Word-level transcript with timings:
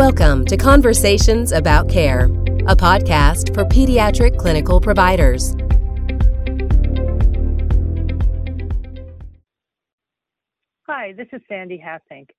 Welcome 0.00 0.46
to 0.46 0.56
Conversations 0.56 1.52
About 1.52 1.90
Care, 1.90 2.24
a 2.66 2.74
podcast 2.74 3.52
for 3.54 3.64
pediatric 3.66 4.38
clinical 4.38 4.80
providers. 4.80 5.54
Hi, 10.86 11.12
this 11.12 11.26
is 11.34 11.42
Sandy 11.50 11.76
Hassink, 11.78 12.30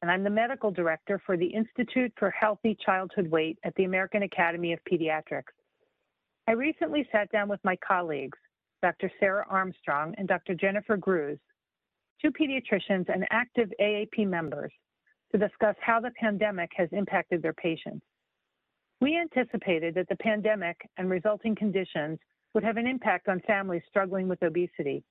and 0.00 0.10
I'm 0.10 0.24
the 0.24 0.30
medical 0.30 0.70
director 0.70 1.20
for 1.26 1.36
the 1.36 1.48
Institute 1.48 2.14
for 2.18 2.30
Healthy 2.30 2.78
Childhood 2.82 3.30
Weight 3.30 3.58
at 3.62 3.74
the 3.74 3.84
American 3.84 4.22
Academy 4.22 4.72
of 4.72 4.78
Pediatrics. 4.90 5.52
I 6.48 6.52
recently 6.52 7.06
sat 7.12 7.30
down 7.30 7.46
with 7.46 7.60
my 7.62 7.76
colleagues, 7.86 8.38
Dr. 8.80 9.12
Sarah 9.20 9.44
Armstrong 9.50 10.14
and 10.16 10.26
Dr. 10.26 10.54
Jennifer 10.54 10.96
Groos, 10.96 11.38
two 12.22 12.30
pediatricians 12.30 13.12
and 13.12 13.26
active 13.30 13.70
AAP 13.78 14.26
members, 14.26 14.72
to 15.32 15.38
discuss 15.38 15.76
how 15.80 16.00
the 16.00 16.12
pandemic 16.20 16.70
has 16.76 16.88
impacted 16.92 17.42
their 17.42 17.54
patients. 17.54 18.04
We 19.00 19.18
anticipated 19.18 19.94
that 19.96 20.08
the 20.08 20.16
pandemic 20.16 20.76
and 20.96 21.10
resulting 21.10 21.56
conditions 21.56 22.18
would 22.54 22.62
have 22.62 22.76
an 22.76 22.86
impact 22.86 23.28
on 23.28 23.40
families 23.40 23.82
struggling 23.88 24.28
with 24.28 24.42
obesity. 24.42 25.02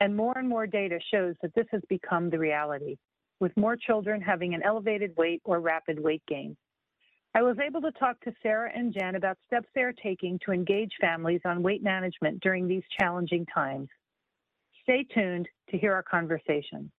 And 0.00 0.14
more 0.14 0.36
and 0.36 0.48
more 0.48 0.66
data 0.66 0.98
shows 1.10 1.34
that 1.42 1.54
this 1.54 1.66
has 1.72 1.80
become 1.88 2.28
the 2.28 2.38
reality, 2.38 2.96
with 3.40 3.56
more 3.56 3.76
children 3.76 4.20
having 4.20 4.54
an 4.54 4.62
elevated 4.62 5.16
weight 5.16 5.40
or 5.44 5.60
rapid 5.60 5.98
weight 5.98 6.22
gain. 6.28 6.56
I 7.34 7.42
was 7.42 7.56
able 7.58 7.80
to 7.82 7.92
talk 7.92 8.20
to 8.20 8.32
Sarah 8.42 8.70
and 8.74 8.94
Jen 8.94 9.16
about 9.16 9.38
steps 9.46 9.68
they 9.74 9.82
are 9.82 9.92
taking 9.92 10.38
to 10.44 10.52
engage 10.52 10.92
families 11.00 11.40
on 11.44 11.62
weight 11.62 11.82
management 11.82 12.40
during 12.40 12.68
these 12.68 12.82
challenging 12.98 13.44
times. 13.46 13.88
Stay 14.82 15.04
tuned 15.14 15.48
to 15.70 15.78
hear 15.78 15.92
our 15.92 16.02
conversation. 16.02 16.90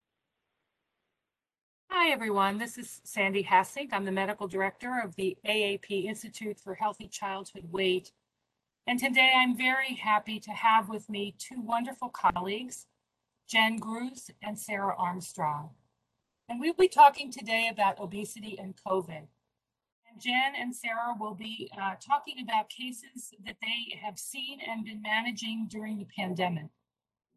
Hi, 1.90 2.12
everyone. 2.12 2.58
This 2.58 2.78
is 2.78 3.00
Sandy 3.06 3.44
Hassink. 3.46 3.94
I'm 3.94 4.04
the 4.04 4.12
medical 4.12 4.46
director 4.46 5.02
of 5.02 5.16
the 5.16 5.38
AAP 5.48 6.04
Institute 6.06 6.60
for 6.60 6.76
Healthy 6.76 7.08
Childhood 7.08 7.72
Weight. 7.72 8.12
And 8.86 9.00
today 9.00 9.32
I'm 9.38 9.58
very 9.58 9.96
happy 9.96 10.38
to 10.42 10.52
have 10.52 10.90
with 10.90 11.10
me 11.10 11.34
two 11.40 11.62
wonderful 11.62 12.10
colleagues, 12.10 12.88
Jen 13.48 13.80
Groos 13.80 14.30
and 14.44 14.60
Sarah 14.60 14.96
Armstrong. 14.98 15.70
And 16.50 16.60
we'll 16.60 16.74
be 16.74 16.90
talking 16.90 17.32
today 17.32 17.70
about 17.72 18.00
obesity 18.00 18.60
and 18.60 18.76
COVID. 18.86 19.28
And 20.12 20.22
Jen 20.22 20.54
and 20.60 20.76
Sarah 20.76 21.16
will 21.18 21.36
be 21.36 21.72
uh, 21.82 21.96
talking 22.06 22.36
about 22.44 22.70
cases 22.70 23.32
that 23.46 23.58
they 23.62 23.98
have 24.04 24.20
seen 24.20 24.60
and 24.60 24.84
been 24.84 25.02
managing 25.02 25.68
during 25.70 25.98
the 25.98 26.08
pandemic. 26.18 26.68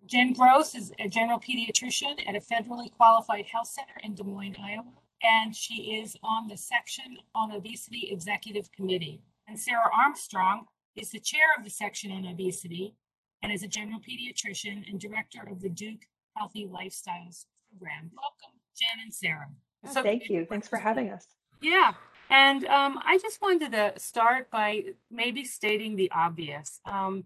Jen 0.07 0.35
Groos 0.35 0.75
is 0.75 0.93
a 0.99 1.09
general 1.09 1.39
pediatrician 1.39 2.27
at 2.27 2.35
a 2.35 2.41
federally 2.41 2.91
qualified 2.93 3.47
health 3.47 3.69
center 3.69 3.95
in 4.03 4.15
Des 4.15 4.25
Moines, 4.25 4.57
Iowa, 4.63 4.85
and 5.23 5.55
she 5.55 6.01
is 6.01 6.17
on 6.23 6.49
the 6.49 6.57
section 6.57 7.19
on 7.35 7.53
obesity 7.53 8.09
executive 8.11 8.71
committee. 8.73 9.21
And 9.47 9.59
Sarah 9.59 9.91
Armstrong 9.93 10.67
is 10.97 11.11
the 11.11 11.21
chair 11.21 11.47
of 11.59 11.65
the 11.65 11.71
section 11.71 12.13
on 12.13 12.27
obesity 12.27 12.95
and 13.43 13.53
is 13.53 13.63
a 13.63 13.69
general 13.69 14.01
pediatrician 14.01 14.89
and 14.89 14.99
director 14.99 15.47
of 15.51 15.61
the 15.61 15.69
Duke 15.69 16.03
Healthy 16.37 16.67
Lifestyles 16.67 17.47
program. 17.69 18.11
Welcome, 18.15 18.59
Jen 18.79 19.03
and 19.05 19.13
Sarah. 19.13 19.49
So, 19.93 20.03
Thank 20.03 20.29
you. 20.29 20.47
Thanks 20.49 20.69
for 20.69 20.77
having 20.77 21.11
us. 21.11 21.27
Yeah. 21.61 21.93
And 22.29 22.65
um, 22.67 23.01
I 23.05 23.19
just 23.19 23.43
wanted 23.43 23.73
to 23.73 23.95
start 23.99 24.51
by 24.51 24.85
maybe 25.11 25.45
stating 25.45 25.97
the 25.97 26.11
obvious. 26.13 26.81
Um, 26.85 27.25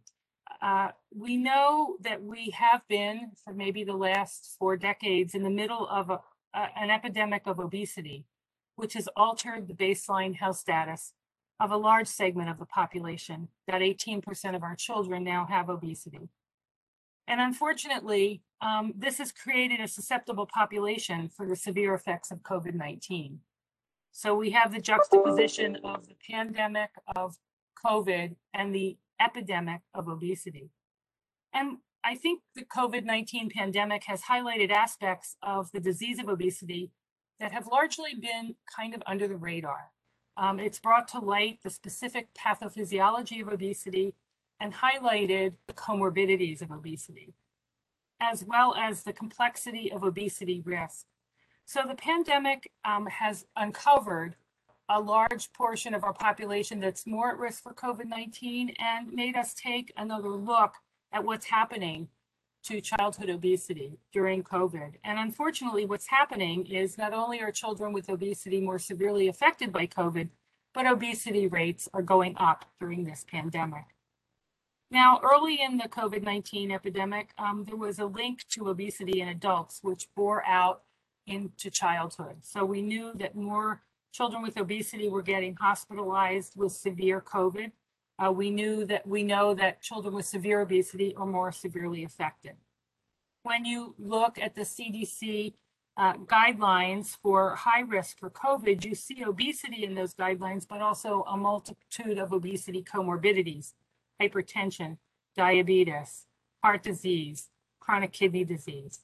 uh, 0.64 0.88
we 1.14 1.36
know 1.36 1.96
that 2.00 2.22
we 2.22 2.48
have 2.58 2.80
been, 2.88 3.32
for 3.44 3.52
maybe 3.52 3.84
the 3.84 3.92
last 3.92 4.56
four 4.58 4.78
decades, 4.78 5.34
in 5.34 5.42
the 5.42 5.50
middle 5.50 5.86
of 5.88 6.08
a, 6.08 6.20
a, 6.54 6.68
an 6.78 6.90
epidemic 6.90 7.42
of 7.44 7.60
obesity, 7.60 8.24
which 8.76 8.94
has 8.94 9.06
altered 9.14 9.68
the 9.68 9.74
baseline 9.74 10.34
health 10.34 10.56
status 10.56 11.12
of 11.60 11.70
a 11.70 11.76
large 11.76 12.06
segment 12.06 12.48
of 12.48 12.58
the 12.58 12.64
population. 12.64 13.48
That 13.68 13.82
18% 13.82 14.56
of 14.56 14.62
our 14.62 14.74
children 14.74 15.22
now 15.22 15.46
have 15.50 15.68
obesity. 15.68 16.30
And 17.28 17.42
unfortunately, 17.42 18.40
um, 18.62 18.94
this 18.96 19.18
has 19.18 19.32
created 19.32 19.80
a 19.80 19.88
susceptible 19.88 20.46
population 20.46 21.28
for 21.28 21.46
the 21.46 21.56
severe 21.56 21.94
effects 21.94 22.30
of 22.30 22.38
COVID 22.38 22.72
19. 22.72 23.40
So 24.12 24.34
we 24.34 24.50
have 24.52 24.72
the 24.72 24.80
juxtaposition 24.80 25.76
of 25.84 26.06
the 26.06 26.16
pandemic 26.30 26.90
of 27.14 27.36
COVID 27.84 28.36
and 28.54 28.74
the 28.74 28.96
epidemic 29.20 29.80
of 29.94 30.08
obesity. 30.08 30.70
And 31.52 31.78
I 32.04 32.14
think 32.14 32.42
the 32.54 32.64
COVID 32.64 33.04
19 33.04 33.50
pandemic 33.50 34.04
has 34.04 34.22
highlighted 34.22 34.70
aspects 34.70 35.36
of 35.42 35.70
the 35.72 35.80
disease 35.80 36.18
of 36.18 36.28
obesity 36.28 36.90
that 37.40 37.52
have 37.52 37.66
largely 37.66 38.14
been 38.14 38.56
kind 38.76 38.94
of 38.94 39.02
under 39.06 39.26
the 39.26 39.36
radar. 39.36 39.90
Um, 40.36 40.58
it's 40.58 40.78
brought 40.78 41.08
to 41.08 41.20
light 41.20 41.60
the 41.62 41.70
specific 41.70 42.28
pathophysiology 42.34 43.40
of 43.40 43.48
obesity 43.48 44.14
and 44.60 44.74
highlighted 44.74 45.54
the 45.66 45.72
comorbidities 45.72 46.60
of 46.60 46.70
obesity, 46.70 47.34
as 48.20 48.44
well 48.44 48.74
as 48.74 49.02
the 49.02 49.12
complexity 49.12 49.90
of 49.92 50.02
obesity 50.02 50.60
risk. 50.64 51.06
So 51.64 51.82
the 51.86 51.94
pandemic 51.94 52.70
um, 52.84 53.06
has 53.06 53.46
uncovered 53.56 54.36
a 54.88 55.00
large 55.00 55.52
portion 55.52 55.94
of 55.94 56.04
our 56.04 56.12
population 56.12 56.80
that's 56.80 57.06
more 57.06 57.30
at 57.30 57.38
risk 57.38 57.62
for 57.62 57.72
COVID 57.72 58.06
19 58.06 58.74
and 58.78 59.12
made 59.12 59.36
us 59.36 59.54
take 59.54 59.92
another 59.96 60.28
look 60.28 60.74
at 61.12 61.24
what's 61.24 61.46
happening 61.46 62.08
to 62.64 62.80
childhood 62.80 63.28
obesity 63.28 63.98
during 64.12 64.42
COVID. 64.42 64.94
And 65.04 65.18
unfortunately, 65.18 65.84
what's 65.84 66.08
happening 66.08 66.66
is 66.66 66.96
not 66.96 67.12
only 67.12 67.40
are 67.40 67.52
children 67.52 67.92
with 67.92 68.08
obesity 68.08 68.60
more 68.60 68.78
severely 68.78 69.28
affected 69.28 69.72
by 69.72 69.86
COVID, 69.86 70.28
but 70.72 70.86
obesity 70.86 71.46
rates 71.46 71.88
are 71.92 72.02
going 72.02 72.34
up 72.38 72.64
during 72.80 73.04
this 73.04 73.24
pandemic. 73.30 73.84
Now, 74.90 75.20
early 75.22 75.60
in 75.60 75.76
the 75.76 75.88
COVID 75.88 76.22
19 76.22 76.70
epidemic, 76.70 77.30
um, 77.38 77.64
there 77.64 77.76
was 77.76 77.98
a 77.98 78.06
link 78.06 78.44
to 78.50 78.68
obesity 78.68 79.20
in 79.20 79.28
adults, 79.28 79.80
which 79.82 80.08
bore 80.14 80.44
out 80.44 80.82
into 81.26 81.70
childhood. 81.70 82.36
So 82.42 82.64
we 82.64 82.82
knew 82.82 83.12
that 83.16 83.34
more 83.34 83.82
children 84.14 84.42
with 84.42 84.56
obesity 84.56 85.08
were 85.08 85.22
getting 85.22 85.56
hospitalized 85.56 86.52
with 86.56 86.72
severe 86.72 87.20
COVID. 87.20 87.72
Uh, 88.24 88.30
we 88.30 88.48
knew 88.48 88.86
that 88.86 89.04
we 89.06 89.24
know 89.24 89.54
that 89.54 89.82
children 89.82 90.14
with 90.14 90.24
severe 90.24 90.60
obesity 90.60 91.14
are 91.16 91.26
more 91.26 91.50
severely 91.50 92.04
affected. 92.04 92.52
When 93.42 93.64
you 93.64 93.96
look 93.98 94.38
at 94.40 94.54
the 94.54 94.62
CDC 94.62 95.54
uh, 95.96 96.14
guidelines 96.14 97.16
for 97.22 97.56
high 97.56 97.80
risk 97.80 98.20
for 98.20 98.30
COVID, 98.30 98.84
you 98.84 98.94
see 98.94 99.24
obesity 99.24 99.82
in 99.82 99.96
those 99.96 100.14
guidelines, 100.14 100.64
but 100.66 100.80
also 100.80 101.24
a 101.28 101.36
multitude 101.36 102.18
of 102.18 102.32
obesity 102.32 102.84
comorbidities, 102.84 103.72
hypertension, 104.22 104.98
diabetes, 105.36 106.26
heart 106.62 106.84
disease, 106.84 107.50
chronic 107.80 108.12
kidney 108.12 108.44
disease. 108.44 109.00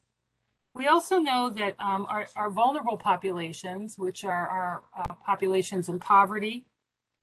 We 0.75 0.87
also 0.87 1.19
know 1.19 1.51
that 1.51 1.75
um, 1.81 2.07
our, 2.09 2.29
our, 2.37 2.49
vulnerable 2.49 2.97
populations, 2.97 3.99
which 3.99 4.25
are 4.25 4.49
our 4.49 4.83
uh, 4.97 5.15
populations 5.27 5.89
in 5.89 5.99
poverty 5.99 6.65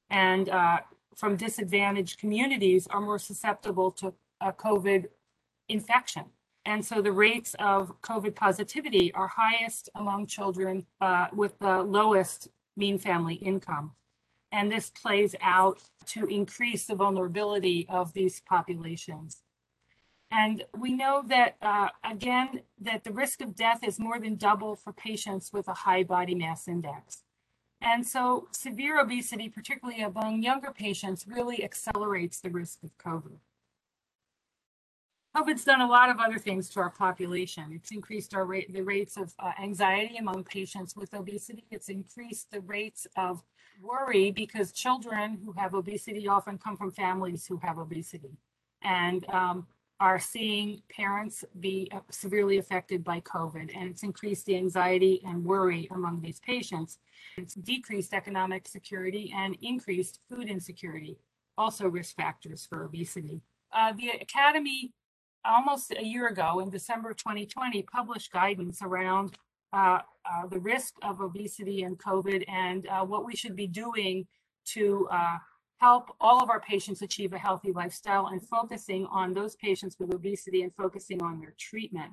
and 0.09 0.49
uh, 0.49 0.79
from 1.15 1.37
disadvantaged 1.37 2.19
communities, 2.19 2.87
are 2.87 2.99
more 2.99 3.19
susceptible 3.19 3.91
to 3.91 4.13
COVID 4.41 5.05
infection. 5.69 6.25
And 6.65 6.85
so 6.85 7.01
the 7.01 7.13
rates 7.13 7.55
of 7.59 8.01
COVID 8.01 8.35
positivity 8.35 9.13
are 9.13 9.29
highest 9.29 9.89
among 9.95 10.27
children 10.27 10.85
uh, 10.99 11.27
with 11.33 11.57
the 11.59 11.81
lowest 11.81 12.49
mean 12.75 12.99
family 12.99 13.35
income. 13.35 13.93
And 14.51 14.71
this 14.71 14.89
plays 14.89 15.33
out 15.41 15.81
to 16.07 16.25
increase 16.25 16.85
the 16.85 16.95
vulnerability 16.95 17.85
of 17.89 18.11
these 18.13 18.41
populations. 18.41 19.43
And 20.31 20.65
we 20.77 20.93
know 20.93 21.23
that, 21.27 21.55
uh, 21.61 21.89
again, 22.03 22.61
that 22.81 23.03
the 23.03 23.11
risk 23.11 23.41
of 23.41 23.55
death 23.55 23.79
is 23.83 23.99
more 23.99 24.19
than 24.19 24.35
double 24.35 24.75
for 24.75 24.91
patients 24.91 25.53
with 25.53 25.67
a 25.67 25.73
high 25.73 26.03
body 26.03 26.35
mass 26.35 26.67
index. 26.67 27.23
And 27.79 28.05
so 28.05 28.47
severe 28.51 28.99
obesity, 28.99 29.49
particularly 29.49 30.01
among 30.01 30.41
younger 30.41 30.71
patients, 30.71 31.25
really 31.27 31.63
accelerates 31.63 32.39
the 32.41 32.49
risk 32.49 32.83
of 32.83 32.97
COVID. 32.97 33.37
COVID's 35.35 35.63
done 35.63 35.81
a 35.81 35.87
lot 35.87 36.09
of 36.09 36.19
other 36.19 36.39
things 36.39 36.67
to 36.69 36.79
our 36.79 36.89
population. 36.89 37.65
It's 37.71 37.91
increased 37.91 38.33
our 38.33 38.43
rate, 38.43 38.73
the 38.73 38.81
rates 38.81 39.17
of 39.17 39.33
uh, 39.37 39.51
anxiety 39.61 40.17
among 40.17 40.43
patients 40.45 40.95
with 40.95 41.13
obesity. 41.13 41.65
It's 41.69 41.89
increased 41.89 42.49
the 42.51 42.61
rates 42.61 43.05
of 43.15 43.43
worry 43.79 44.31
because 44.31 44.71
children 44.71 45.37
who 45.45 45.51
have 45.53 45.75
obesity 45.75 46.27
often 46.27 46.57
come 46.57 46.75
from 46.75 46.91
families 46.91 47.45
who 47.45 47.57
have 47.57 47.77
obesity. 47.77 48.39
And 48.81 49.29
um, 49.29 49.67
are 49.99 50.19
seeing 50.19 50.81
parents 50.89 51.43
be 51.59 51.89
uh, 51.91 51.99
severely 52.11 52.57
affected 52.57 53.03
by 53.03 53.19
COVID, 53.21 53.71
and 53.75 53.89
it's 53.89 54.03
increased 54.03 54.45
the 54.45 54.55
anxiety 54.55 55.21
and 55.25 55.43
worry 55.43 55.87
among 55.91 56.21
these 56.21 56.39
patients. 56.39 56.99
It's 57.37 57.55
decreased 57.55 58.13
economic 58.13 58.67
security 58.67 59.33
and 59.35 59.57
increased 59.61 60.19
food 60.29 60.49
insecurity, 60.49 61.17
also 61.57 61.87
risk 61.87 62.15
factors 62.15 62.65
for 62.69 62.83
obesity. 62.83 63.41
Uh, 63.73 63.93
the 63.93 64.09
Academy, 64.21 64.93
almost 65.43 65.91
a 65.91 66.05
year 66.05 66.27
ago 66.27 66.59
in 66.59 66.69
December 66.69 67.13
2020, 67.13 67.81
published 67.83 68.31
guidance 68.31 68.81
around 68.81 69.35
uh, 69.73 69.99
uh, 70.25 70.47
the 70.49 70.59
risk 70.59 70.95
of 71.01 71.21
obesity 71.21 71.83
and 71.83 71.97
COVID 71.97 72.43
and 72.47 72.87
uh, 72.87 73.03
what 73.03 73.25
we 73.25 73.35
should 73.35 73.55
be 73.55 73.67
doing 73.67 74.25
to 74.65 75.07
uh, 75.11 75.37
help 75.79 76.15
all 76.19 76.41
of 76.41 76.49
our 76.49 76.59
patients 76.59 77.01
achieve 77.01 77.33
a 77.33 77.37
healthy 77.37 77.71
lifestyle 77.71 78.27
and 78.27 78.41
focusing 78.41 79.05
on 79.07 79.33
those 79.33 79.55
patients 79.55 79.95
with 79.99 80.13
obesity 80.13 80.63
and 80.63 80.73
focusing 80.75 81.21
on 81.21 81.39
their 81.39 81.53
treatment. 81.59 82.11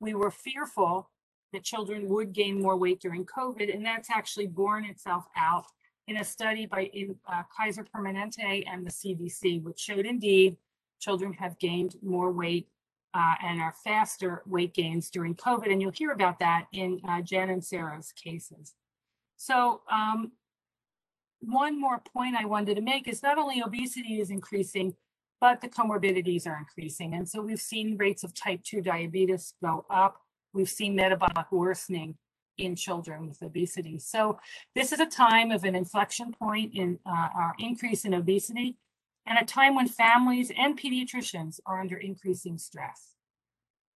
We 0.00 0.14
were 0.14 0.30
fearful 0.30 1.10
that 1.52 1.64
children 1.64 2.08
would 2.08 2.32
gain 2.32 2.60
more 2.60 2.76
weight 2.76 3.00
during 3.00 3.24
COVID, 3.24 3.74
and 3.74 3.84
that's 3.84 4.10
actually 4.10 4.48
borne 4.48 4.84
itself 4.84 5.26
out 5.36 5.64
in 6.08 6.18
a 6.18 6.24
study 6.24 6.66
by 6.66 6.90
uh, 7.26 7.42
Kaiser 7.56 7.84
Permanente 7.84 8.64
and 8.70 8.86
the 8.86 8.90
CDC, 8.90 9.62
which 9.62 9.78
showed 9.78 10.06
indeed 10.06 10.56
children 11.00 11.32
have 11.32 11.58
gained 11.58 11.96
more 12.02 12.30
weight 12.30 12.68
uh, 13.14 13.34
and 13.42 13.60
are 13.60 13.74
faster 13.82 14.42
weight 14.46 14.74
gains 14.74 15.10
during 15.10 15.34
COVID. 15.34 15.72
And 15.72 15.80
you'll 15.80 15.90
hear 15.90 16.12
about 16.12 16.38
that 16.40 16.66
in 16.72 17.00
uh, 17.08 17.22
Jen 17.22 17.50
and 17.50 17.64
Sarah's 17.64 18.12
cases. 18.12 18.74
So 19.36 19.80
um, 19.90 20.32
one 21.40 21.80
more 21.80 22.00
point 22.00 22.36
I 22.36 22.44
wanted 22.44 22.76
to 22.76 22.82
make 22.82 23.08
is 23.08 23.22
not 23.22 23.38
only 23.38 23.60
obesity 23.60 24.20
is 24.20 24.30
increasing, 24.30 24.94
but 25.40 25.60
the 25.60 25.68
comorbidities 25.68 26.46
are 26.46 26.56
increasing. 26.58 27.14
And 27.14 27.28
so 27.28 27.42
we've 27.42 27.60
seen 27.60 27.96
rates 27.96 28.24
of 28.24 28.34
type 28.34 28.62
2 28.64 28.80
diabetes 28.80 29.54
go 29.62 29.84
up. 29.90 30.20
We've 30.52 30.68
seen 30.68 30.96
metabolic 30.96 31.52
worsening 31.52 32.16
in 32.58 32.74
children 32.74 33.26
with 33.26 33.42
obesity. 33.42 33.98
So 33.98 34.38
this 34.74 34.92
is 34.92 35.00
a 35.00 35.06
time 35.06 35.50
of 35.50 35.64
an 35.64 35.74
inflection 35.74 36.32
point 36.32 36.74
in 36.74 36.98
uh, 37.04 37.28
our 37.34 37.54
increase 37.58 38.04
in 38.06 38.14
obesity 38.14 38.78
and 39.26 39.38
a 39.38 39.44
time 39.44 39.74
when 39.74 39.88
families 39.88 40.50
and 40.56 40.78
pediatricians 40.78 41.60
are 41.66 41.80
under 41.80 41.96
increasing 41.96 42.56
stress. 42.56 43.16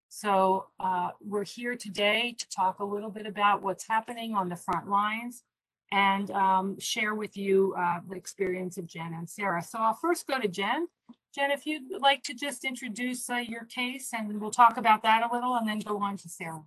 So 0.08 0.66
uh, 0.81 1.10
we're 1.25 1.44
here 1.44 1.76
today 1.76 2.34
to 2.37 2.48
talk 2.48 2.81
a 2.81 2.84
little 2.84 3.10
bit 3.10 3.26
about 3.26 3.62
what's 3.62 3.87
happening 3.87 4.34
on 4.34 4.48
the 4.48 4.56
front 4.56 4.90
lines 4.90 5.44
and 5.92 6.31
um, 6.31 6.78
share 6.78 7.14
with 7.14 7.37
you 7.37 7.75
uh, 7.78 8.00
the 8.08 8.16
experience 8.16 8.78
of 8.78 8.87
Jen 8.87 9.14
and 9.14 9.28
Sarah. 9.28 9.62
So 9.62 9.78
I'll 9.78 9.94
first 9.94 10.26
go 10.26 10.38
to 10.38 10.48
Jen. 10.48 10.87
Jen, 11.34 11.50
if 11.50 11.66
you'd 11.66 12.00
like 12.00 12.22
to 12.25 12.34
just 12.34 12.64
introduce 12.64 13.28
uh, 13.31 13.37
your 13.37 13.64
case 13.64 14.10
and 14.12 14.40
we'll 14.40 14.50
talk 14.50 14.76
about 14.76 15.02
that 15.02 15.28
a 15.28 15.34
little 15.34 15.54
and 15.56 15.69
then 15.69 15.81
go 15.81 15.98
on 16.02 16.16
to 16.19 16.28
Sarah. 16.28 16.62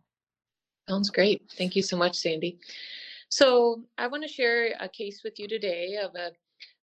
Sounds 0.87 1.09
great. 1.09 1.43
Thank 1.57 1.75
you 1.75 1.81
so 1.81 1.97
much, 1.97 2.15
Sandy. 2.15 2.59
So 3.29 3.83
I 3.97 4.07
want 4.07 4.23
to 4.23 4.29
share 4.29 4.75
a 4.79 4.87
case 4.87 5.21
with 5.23 5.39
you 5.39 5.47
today 5.47 5.97
of 6.01 6.11
a, 6.15 6.31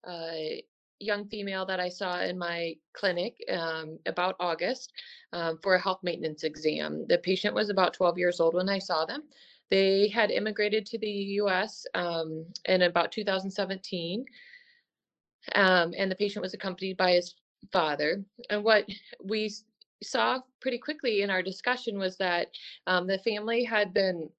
a 0.09 0.63
young 0.99 1.27
female 1.27 1.65
that 1.65 1.79
I 1.79 1.89
saw 1.89 2.21
in 2.21 2.37
my 2.37 2.75
clinic 2.93 3.35
um, 3.51 3.97
about 4.05 4.35
August 4.39 4.91
um, 5.33 5.59
for 5.61 5.75
a 5.75 5.81
health 5.81 5.99
maintenance 6.03 6.43
exam. 6.43 7.05
The 7.07 7.17
patient 7.17 7.55
was 7.55 7.69
about 7.69 7.93
12 7.93 8.17
years 8.17 8.39
old 8.39 8.53
when 8.53 8.69
I 8.69 8.79
saw 8.79 9.05
them. 9.05 9.23
They 9.71 10.07
had 10.07 10.31
immigrated 10.31 10.85
to 10.87 10.99
the 10.99 11.09
US 11.41 11.85
um, 11.93 12.45
in 12.65 12.83
about 12.83 13.11
2017, 13.11 14.25
um, 15.55 15.93
and 15.97 16.11
the 16.11 16.15
patient 16.15 16.43
was 16.43 16.53
accompanied 16.53 16.97
by 16.97 17.13
his 17.13 17.35
father. 17.71 18.23
And 18.49 18.63
what 18.63 18.85
we 19.23 19.51
saw 20.03 20.39
pretty 20.61 20.77
quickly 20.77 21.21
in 21.21 21.29
our 21.29 21.41
discussion 21.41 21.97
was 21.97 22.17
that 22.17 22.47
um, 22.87 23.07
the 23.07 23.19
family 23.19 23.63
had 23.63 23.93
been 23.93 24.29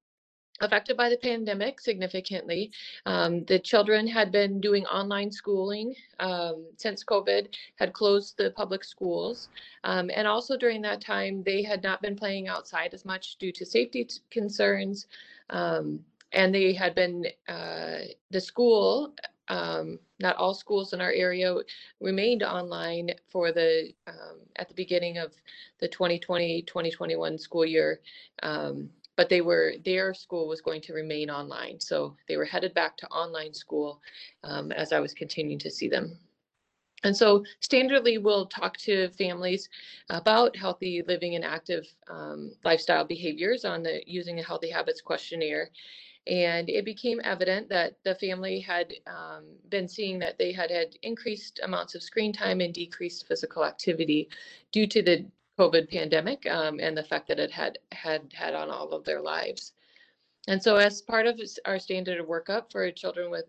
affected 0.61 0.97
by 0.97 1.08
the 1.08 1.17
pandemic 1.17 1.81
significantly. 1.81 2.70
Um, 3.05 3.44
the 3.44 3.58
children 3.58 4.06
had 4.06 4.32
been 4.32 4.61
doing 4.61 4.87
online 4.87 5.31
schooling 5.31 5.94
um, 6.20 6.67
since 6.76 7.05
COVID 7.05 7.49
had 7.76 7.93
closed 7.93 8.37
the 8.37 8.50
public 8.50 8.85
schools. 8.85 9.49
Um, 9.85 10.11
and 10.14 10.26
also 10.26 10.56
during 10.56 10.82
that 10.82 11.00
time, 11.00 11.43
they 11.43 11.62
had 11.62 11.82
not 11.82 12.03
been 12.03 12.17
playing 12.17 12.49
outside 12.49 12.94
as 12.94 13.05
much 13.05 13.37
due 13.37 13.53
to 13.53 13.67
safety 13.67 14.08
concerns. 14.31 15.06
Um, 15.50 16.00
and 16.32 16.55
they 16.55 16.73
had 16.73 16.94
been, 16.94 17.26
uh, 17.49 17.99
the 18.31 18.41
school 18.41 19.14
um, 19.49 19.99
not 20.19 20.37
all 20.37 20.55
schools 20.55 20.93
in 20.93 21.00
our 21.00 21.12
area 21.12 21.55
remained 22.00 22.43
online 22.43 23.11
for 23.29 23.53
the 23.53 23.93
um, 24.06 24.38
at 24.56 24.69
the 24.69 24.75
beginning 24.75 25.19
of 25.19 25.32
the 25.79 25.88
2020-2021 25.88 27.38
school 27.38 27.64
year 27.64 28.00
but 29.17 29.29
they 29.29 29.41
were 29.41 29.75
their 29.85 30.15
school 30.15 30.49
was 30.49 30.61
going 30.61 30.81
to 30.81 30.93
remain 30.93 31.31
online 31.31 31.81
so 31.81 32.17
they 32.29 32.37
were 32.37 32.45
headed 32.45 32.75
back 32.75 32.97
to 32.97 33.07
online 33.09 33.53
school 33.55 34.01
um, 34.45 34.73
as 34.73 34.93
i 34.93 35.01
was 35.01 35.15
continuing 35.15 35.59
to 35.59 35.71
see 35.71 35.89
them. 35.89 36.19
And 37.05 37.17
so 37.17 37.45
standardly 37.61 38.21
we'll 38.21 38.47
talk 38.47 38.77
to 38.79 39.11
families 39.11 39.69
about 40.09 40.57
healthy 40.57 41.03
living 41.07 41.35
and 41.37 41.45
active 41.45 41.87
um, 42.09 42.53
lifestyle 42.65 43.05
behaviors 43.05 43.65
on 43.65 43.83
the 43.83 44.03
using 44.07 44.41
a 44.41 44.43
healthy 44.43 44.71
habits 44.71 45.03
questionnaire 45.03 45.71
and 46.27 46.69
it 46.69 46.85
became 46.85 47.21
evident 47.23 47.69
that 47.69 47.95
the 48.03 48.15
family 48.17 48.59
had 48.59 48.93
um, 49.07 49.45
been 49.69 49.87
seeing 49.87 50.19
that 50.19 50.39
they 50.39 50.53
had 50.53 50.71
had 50.71 50.97
increased 51.03 51.61
amounts 51.63 51.95
of 51.95 52.03
screen 52.03 52.33
time 52.33 52.61
and 52.61 52.75
decreased 52.75 53.29
physical 53.29 53.65
activity 53.65 54.29
due 54.73 54.87
to 54.89 55.03
the 55.03 55.25
COVID 55.58 55.91
pandemic 55.91 56.47
um, 56.47 56.81
and 56.81 56.97
the 56.97 57.03
fact 57.03 57.29
that 57.29 57.38
it 57.38 57.50
had 57.50 57.79
had 57.93 58.32
had 58.32 58.55
on 58.55 58.70
all 58.70 58.93
of 58.93 59.05
their 59.05 59.20
lives. 59.20 59.73
And 60.49 60.62
so, 60.62 60.76
as 60.76 61.03
part 61.03 61.26
of 61.26 61.41
our 61.64 61.79
standard 61.79 62.26
workup 62.26 62.70
for 62.70 62.91
children 62.91 63.31
with 63.31 63.47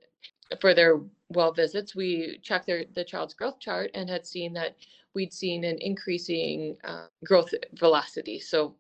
for 0.62 0.74
their 0.74 1.02
well 1.30 1.52
visits, 1.52 1.96
we 1.96 2.40
checked 2.42 2.68
their 2.68 2.86
the 2.96 3.04
child's 3.04 3.34
growth 3.34 3.60
chart 3.60 3.92
and 3.94 4.10
had 4.10 4.26
seen 4.26 4.54
that 4.54 4.76
we'd 5.14 5.34
seen 5.34 5.64
an 5.64 5.78
increasing 5.82 6.78
uh, 6.84 7.08
growth 7.26 7.54
velocity. 7.74 8.40
So 8.40 8.76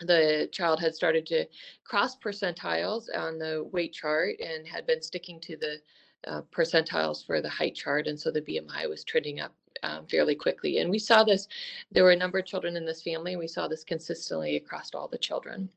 the 0.00 0.48
child 0.52 0.80
had 0.80 0.94
started 0.94 1.26
to 1.26 1.46
cross 1.84 2.16
percentiles 2.16 3.06
on 3.16 3.38
the 3.38 3.68
weight 3.72 3.92
chart 3.92 4.36
and 4.40 4.66
had 4.66 4.86
been 4.86 5.02
sticking 5.02 5.40
to 5.40 5.56
the 5.56 5.78
uh, 6.26 6.42
percentiles 6.54 7.24
for 7.24 7.40
the 7.40 7.48
height 7.48 7.74
chart. 7.74 8.06
And 8.06 8.18
so 8.18 8.30
the 8.30 8.42
BMI 8.42 8.88
was 8.88 9.04
trending 9.04 9.40
up 9.40 9.54
um, 9.82 10.06
fairly 10.06 10.34
quickly. 10.34 10.78
And 10.78 10.90
we 10.90 10.98
saw 10.98 11.24
this, 11.24 11.48
there 11.90 12.04
were 12.04 12.12
a 12.12 12.16
number 12.16 12.38
of 12.38 12.46
children 12.46 12.76
in 12.76 12.84
this 12.84 13.02
family, 13.02 13.32
and 13.32 13.40
we 13.40 13.48
saw 13.48 13.68
this 13.68 13.84
consistently 13.84 14.56
across 14.56 14.90
all 14.94 15.08
the 15.08 15.18
children. 15.18 15.68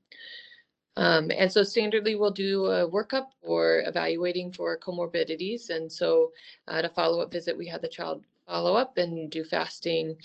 Um, 0.97 1.29
and 1.31 1.51
so 1.51 1.61
standardly 1.61 2.17
we'll 2.17 2.31
do 2.31 2.65
a 2.67 2.89
workup 2.89 3.27
or 3.41 3.83
evaluating 3.85 4.53
for 4.53 4.77
comorbidities. 4.77 5.69
And 5.69 5.91
so 5.91 6.31
at 6.67 6.85
a 6.85 6.89
follow-up 6.89 7.31
visit, 7.31 7.57
we 7.57 7.67
had 7.67 7.81
the 7.81 7.87
child 7.87 8.23
follow 8.47 8.75
up 8.75 8.97
and 8.97 9.29
do 9.29 9.43
fasting 9.43 10.15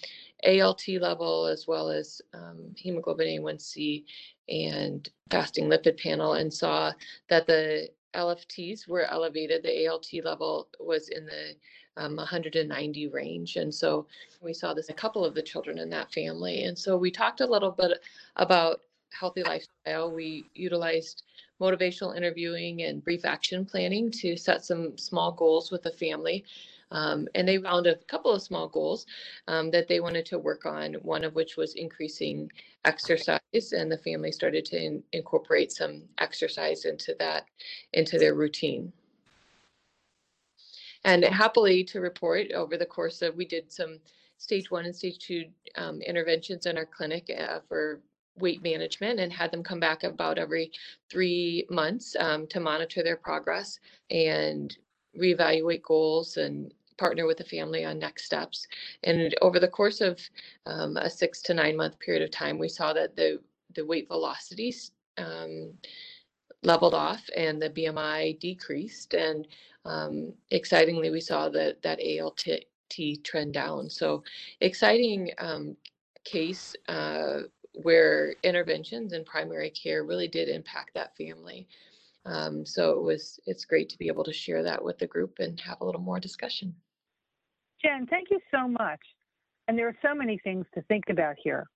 ALT 0.47 0.87
level 0.89 1.47
as 1.47 1.67
well 1.67 1.89
as 1.89 2.21
um, 2.35 2.75
hemoglobin 2.77 3.43
A1C 3.43 4.05
and 4.49 5.09
fasting 5.31 5.69
lipid 5.69 5.99
panel 6.01 6.35
and 6.35 6.53
saw 6.53 6.93
that 7.29 7.47
the 7.47 7.89
LFTs 8.14 8.88
were 8.88 9.11
elevated. 9.11 9.62
The 9.62 9.88
ALT 9.88 10.09
level 10.25 10.69
was 10.79 11.09
in 11.09 11.26
the 11.26 11.55
um, 11.97 12.17
190 12.17 13.09
range. 13.09 13.57
And 13.57 13.75
so 13.75 14.07
we 14.40 14.52
saw 14.52 14.75
this 14.75 14.88
a 14.88 14.95
couple 14.95 15.25
of 15.25 15.35
the 15.35 15.43
children 15.43 15.79
in 15.79 15.90
that 15.90 16.12
family. 16.12 16.64
And 16.64 16.79
so 16.79 16.97
we 16.97 17.11
talked 17.11 17.40
a 17.40 17.47
little 17.47 17.71
bit 17.71 18.00
about 18.37 18.81
healthy 19.12 19.43
lifestyle. 19.43 20.11
We 20.11 20.45
utilized 20.55 21.25
motivational 21.61 22.17
interviewing 22.17 22.83
and 22.83 23.05
brief 23.05 23.25
action 23.25 23.67
planning 23.67 24.11
to 24.11 24.37
set 24.37 24.64
some 24.64 24.97
small 24.97 25.33
goals 25.33 25.71
with 25.71 25.83
the 25.83 25.90
family. 25.90 26.45
Um, 26.90 27.28
and 27.35 27.47
they 27.47 27.59
found 27.59 27.87
a 27.87 27.97
couple 28.09 28.32
of 28.32 28.42
small 28.42 28.68
goals 28.68 29.06
um, 29.49 29.70
that 29.70 29.88
they 29.88 30.00
wanted 30.00 30.26
to 30.26 30.38
work 30.38 30.66
on, 30.66 30.94
one 30.94 31.25
of 31.25 31.35
which 31.35 31.56
was 31.56 31.75
increasing 31.75 32.50
exercise. 32.85 33.40
And 33.52 33.90
the 33.90 33.99
family 33.99 34.32
started 34.32 34.64
to 34.66 34.82
in, 34.82 35.02
incorporate 35.12 35.73
some 35.73 36.02
exercise 36.18 36.85
into 36.85 37.14
that, 37.18 37.44
into 37.92 38.18
their 38.18 38.35
routine. 38.35 38.92
And 41.04 41.25
happily 41.25 41.85
to 41.85 42.00
report 42.00 42.52
over 42.52 42.76
the 42.76 42.87
course 42.87 43.23
of, 43.23 43.35
we 43.35 43.47
did 43.47 43.73
some 43.73 43.99
stage 44.37 44.70
one 44.70 44.85
and 44.85 44.94
stage 44.94 45.18
two 45.18 45.44
um, 45.76 46.00
interventions 46.02 46.66
in 46.66 46.76
our 46.76 46.87
clinic 46.87 47.30
uh, 47.38 47.61
for 47.68 48.00
weight 48.37 48.62
management 48.62 49.20
and 49.20 49.32
had 49.32 49.50
them 49.50 49.62
come 49.62 49.80
back 49.80 50.02
about 50.02 50.38
every 50.38 50.73
three 51.11 51.66
months 51.70 52.16
um, 52.18 52.47
to 52.47 52.61
monitor 52.61 53.02
their 53.02 53.16
progress 53.16 53.78
and 54.11 54.78
reevaluate 55.18 55.82
goals 55.82 56.37
and 56.37 56.73
partner 57.00 57.26
with 57.26 57.38
the 57.38 57.45
family 57.45 57.85
on 57.85 57.99
next 57.99 58.25
steps. 58.26 58.69
And 59.04 59.35
over 59.40 59.59
the 59.59 59.75
course 59.78 60.02
of 60.02 60.21
um, 60.66 60.99
a 60.99 61.09
six 61.09 61.40
to 61.42 61.54
nine 61.54 61.76
month 61.76 61.99
period 61.99 62.23
of 62.23 62.30
time, 62.30 62.59
we 62.59 62.69
saw 62.69 62.92
that 62.92 63.16
the, 63.16 63.40
the 63.75 63.87
weight 63.87 64.07
velocities 64.07 64.92
um, 65.16 65.73
leveled 66.62 66.95
off 66.95 67.23
and 67.35 67.61
the 67.61 67.71
BMI 67.71 68.38
decreased. 68.38 69.14
And 69.14 69.49
um, 69.87 70.35
excitingly, 70.50 71.11
we 71.11 71.23
saw 71.23 71.49
that 71.49 71.80
that 71.83 72.00
ALT 72.00 72.45
trend 73.25 73.54
down. 73.54 73.88
So 73.88 74.23
exciting 74.61 75.30
um, 75.38 75.76
case 76.25 76.76
uh, 76.88 77.40
where 77.73 78.35
interventions 78.42 79.14
and 79.14 79.25
primary 79.25 79.71
care 79.71 80.04
really 80.04 80.28
did 80.28 80.49
impact 80.49 80.90
that 80.95 81.16
family. 81.16 81.66
Um, 82.26 82.66
so 82.66 82.90
it 82.90 83.02
was 83.02 83.40
it's 83.47 83.64
great 83.64 83.88
to 83.88 83.99
be 83.99 84.09
able 84.09 84.25
to 84.25 84.33
share 84.33 84.62
that 84.62 84.85
with 84.85 84.99
the 84.99 85.07
group 85.07 85.38
and 85.38 85.59
have 85.61 85.80
a 85.80 85.85
little 85.85 86.02
more 86.02 86.21
discussion. 86.21 86.75
Jen, 87.83 88.07
thank 88.07 88.29
you 88.31 88.41
so 88.53 88.69
much. 88.69 89.01
And 89.69 89.79
there 89.79 89.89
are 89.89 89.97
so 90.03 90.15
many 90.15 90.39
things 90.39 90.67
to 90.75 90.83
think 90.83 91.05
about 91.11 91.37
here. 91.43 91.67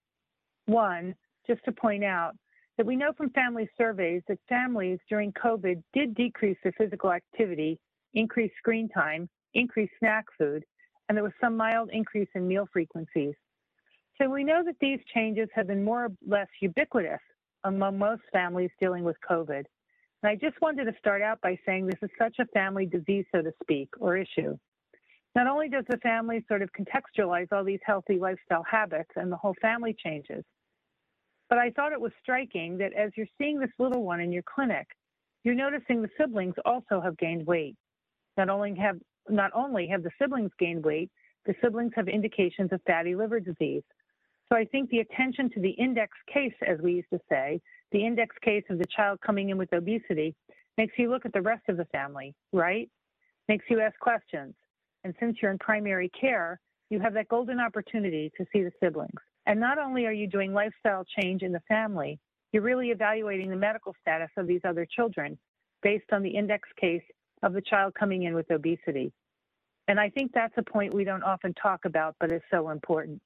One, 0.67 1.15
just 1.47 1.65
to 1.65 1.73
point 1.73 2.05
out, 2.05 2.35
that 2.77 2.87
we 2.87 2.97
know 2.97 3.13
from 3.17 3.31
family 3.31 3.69
surveys 3.79 4.23
that 4.29 4.39
families 4.49 4.99
during 5.09 5.33
COVID 5.33 5.83
did 5.93 6.15
decrease 6.15 6.57
their 6.63 6.73
physical 6.73 7.13
activity, 7.13 7.79
increase 8.15 8.51
screen 8.59 8.89
time, 8.89 9.29
increase 9.55 9.91
snack 10.01 10.25
food, 10.37 10.65
and 11.09 11.17
there 11.17 11.23
was 11.23 11.33
some 11.41 11.57
mild 11.57 11.91
increase 11.93 12.29
in 12.35 12.49
meal 12.49 12.67
frequencies. 12.73 13.35
So 14.21 14.29
we 14.29 14.45
know 14.45 14.63
that 14.65 14.77
these 14.81 15.01
changes 15.15 15.49
have 15.55 15.67
been 15.67 15.85
more 15.85 16.07
or 16.07 16.13
less 16.27 16.49
ubiquitous 16.61 17.21
among 17.65 17.99
most 17.99 18.23
families 18.33 18.71
dealing 18.81 19.05
with 19.05 19.17
COVID. 19.29 19.65
And 20.23 20.31
I 20.31 20.37
just 20.37 20.61
wanted 20.61 20.87
to 20.87 20.95
start 20.99 21.23
out 21.23 21.41
by 21.43 21.59
saying 21.67 21.87
this 21.87 22.03
is 22.03 22.11
such 22.19 22.37
a 22.41 22.47
family 22.47 22.87
disease, 22.87 23.27
so 23.33 23.43
to 23.43 23.53
speak, 23.63 23.89
or 24.01 24.17
issue. 24.17 24.57
Not 25.35 25.49
only 25.49 25.69
does 25.69 25.85
the 25.89 25.99
family 25.99 26.45
sort 26.47 26.63
of 26.63 26.71
contextualize 26.73 27.49
all 27.51 27.65
these 27.65 27.81
healthy 27.85 28.19
lifestyle 28.19 28.63
habits 28.63 29.11
and 29.17 29.33
the 29.33 29.37
whole 29.37 29.55
family 29.61 29.97
changes, 30.05 30.45
but 31.49 31.59
I 31.59 31.71
thought 31.71 31.93
it 31.93 32.01
was 32.01 32.13
striking 32.23 32.79
that 32.79 32.93
as 32.93 33.11
you're 33.17 33.27
seeing 33.39 33.59
this 33.59 33.71
little 33.79 34.05
one 34.05 34.21
in 34.21 34.33
your 34.33 34.43
clinic, 34.43 34.87
you're 35.43 35.55
noticing 35.55 36.01
the 36.03 36.09
siblings 36.19 36.55
also 36.65 37.01
have 37.01 37.19
gained 37.19 37.47
weight. 37.47 37.77
Not 38.37 38.49
only 38.49 38.75
have 38.77 38.99
not 39.29 39.51
only 39.55 39.87
have 39.89 40.03
the 40.03 40.11
siblings 40.21 40.51
gained 40.59 40.85
weight, 40.85 41.11
the 41.47 41.55
siblings 41.63 41.93
have 41.97 42.09
indications 42.09 42.73
of 42.73 42.81
fatty 42.87 43.15
liver 43.15 43.41
disease. 43.41 43.83
So 44.49 44.59
I 44.59 44.65
think 44.67 44.91
the 44.91 45.01
attention 45.01 45.51
to 45.51 45.61
the 45.61 45.71
index 45.71 46.13
case, 46.33 46.55
as 46.67 46.79
we 46.81 46.95
used 46.95 47.11
to 47.13 47.21
say, 47.29 47.61
the 47.93 48.05
index 48.05 48.37
case 48.43 48.65
of 48.71 48.79
the 48.79 48.87
child 48.95 49.19
coming 49.25 49.51
in 49.51 49.57
with 49.57 49.73
obesity, 49.73 50.35
makes 50.77 50.95
you 50.99 51.11
look 51.11 51.25
at 51.25 51.33
the 51.33 51.43
rest 51.43 51.63
of 51.69 51.77
the 51.77 51.87
family, 51.87 52.35
right? 52.53 52.91
Makes 53.49 53.67
you 53.71 53.81
ask 53.81 53.99
questions. 53.99 54.55
And 55.05 55.15
since 55.21 55.37
you're 55.41 55.51
in 55.51 55.59
primary 55.59 56.11
care, 56.19 56.59
you 56.91 56.99
have 57.01 57.15
that 57.15 57.29
golden 57.29 57.61
opportunity 57.61 58.33
to 58.37 58.45
see 58.53 58.63
the 58.63 58.73
siblings. 58.83 59.21
And 59.47 59.61
not 59.61 59.79
only 59.79 60.07
are 60.07 60.13
you 60.13 60.27
doing 60.27 60.53
lifestyle 60.53 61.05
change 61.21 61.43
in 61.43 61.53
the 61.53 61.63
family, 61.69 62.19
you're 62.53 62.63
really 62.63 62.91
evaluating 62.91 63.51
the 63.51 63.57
medical 63.57 63.95
status 64.01 64.31
of 64.37 64.47
these 64.47 64.61
other 64.65 64.87
children 64.87 65.39
based 65.83 66.13
on 66.13 66.23
the 66.23 66.31
index 66.31 66.69
case 66.81 67.03
of 67.43 67.53
the 67.53 67.61
child 67.61 67.95
coming 67.95 68.23
in 68.23 68.35
with 68.35 68.51
obesity. 68.51 69.13
And 69.89 70.01
I 70.01 70.09
think 70.09 70.33
that's 70.33 70.55
a 70.57 70.63
point 70.63 70.95
we 70.95 71.05
don't 71.05 71.23
often 71.23 71.53
talk 71.55 71.85
about, 71.85 72.17
but 72.19 72.33
is 72.33 72.41
so 72.51 72.71
important. 72.71 73.21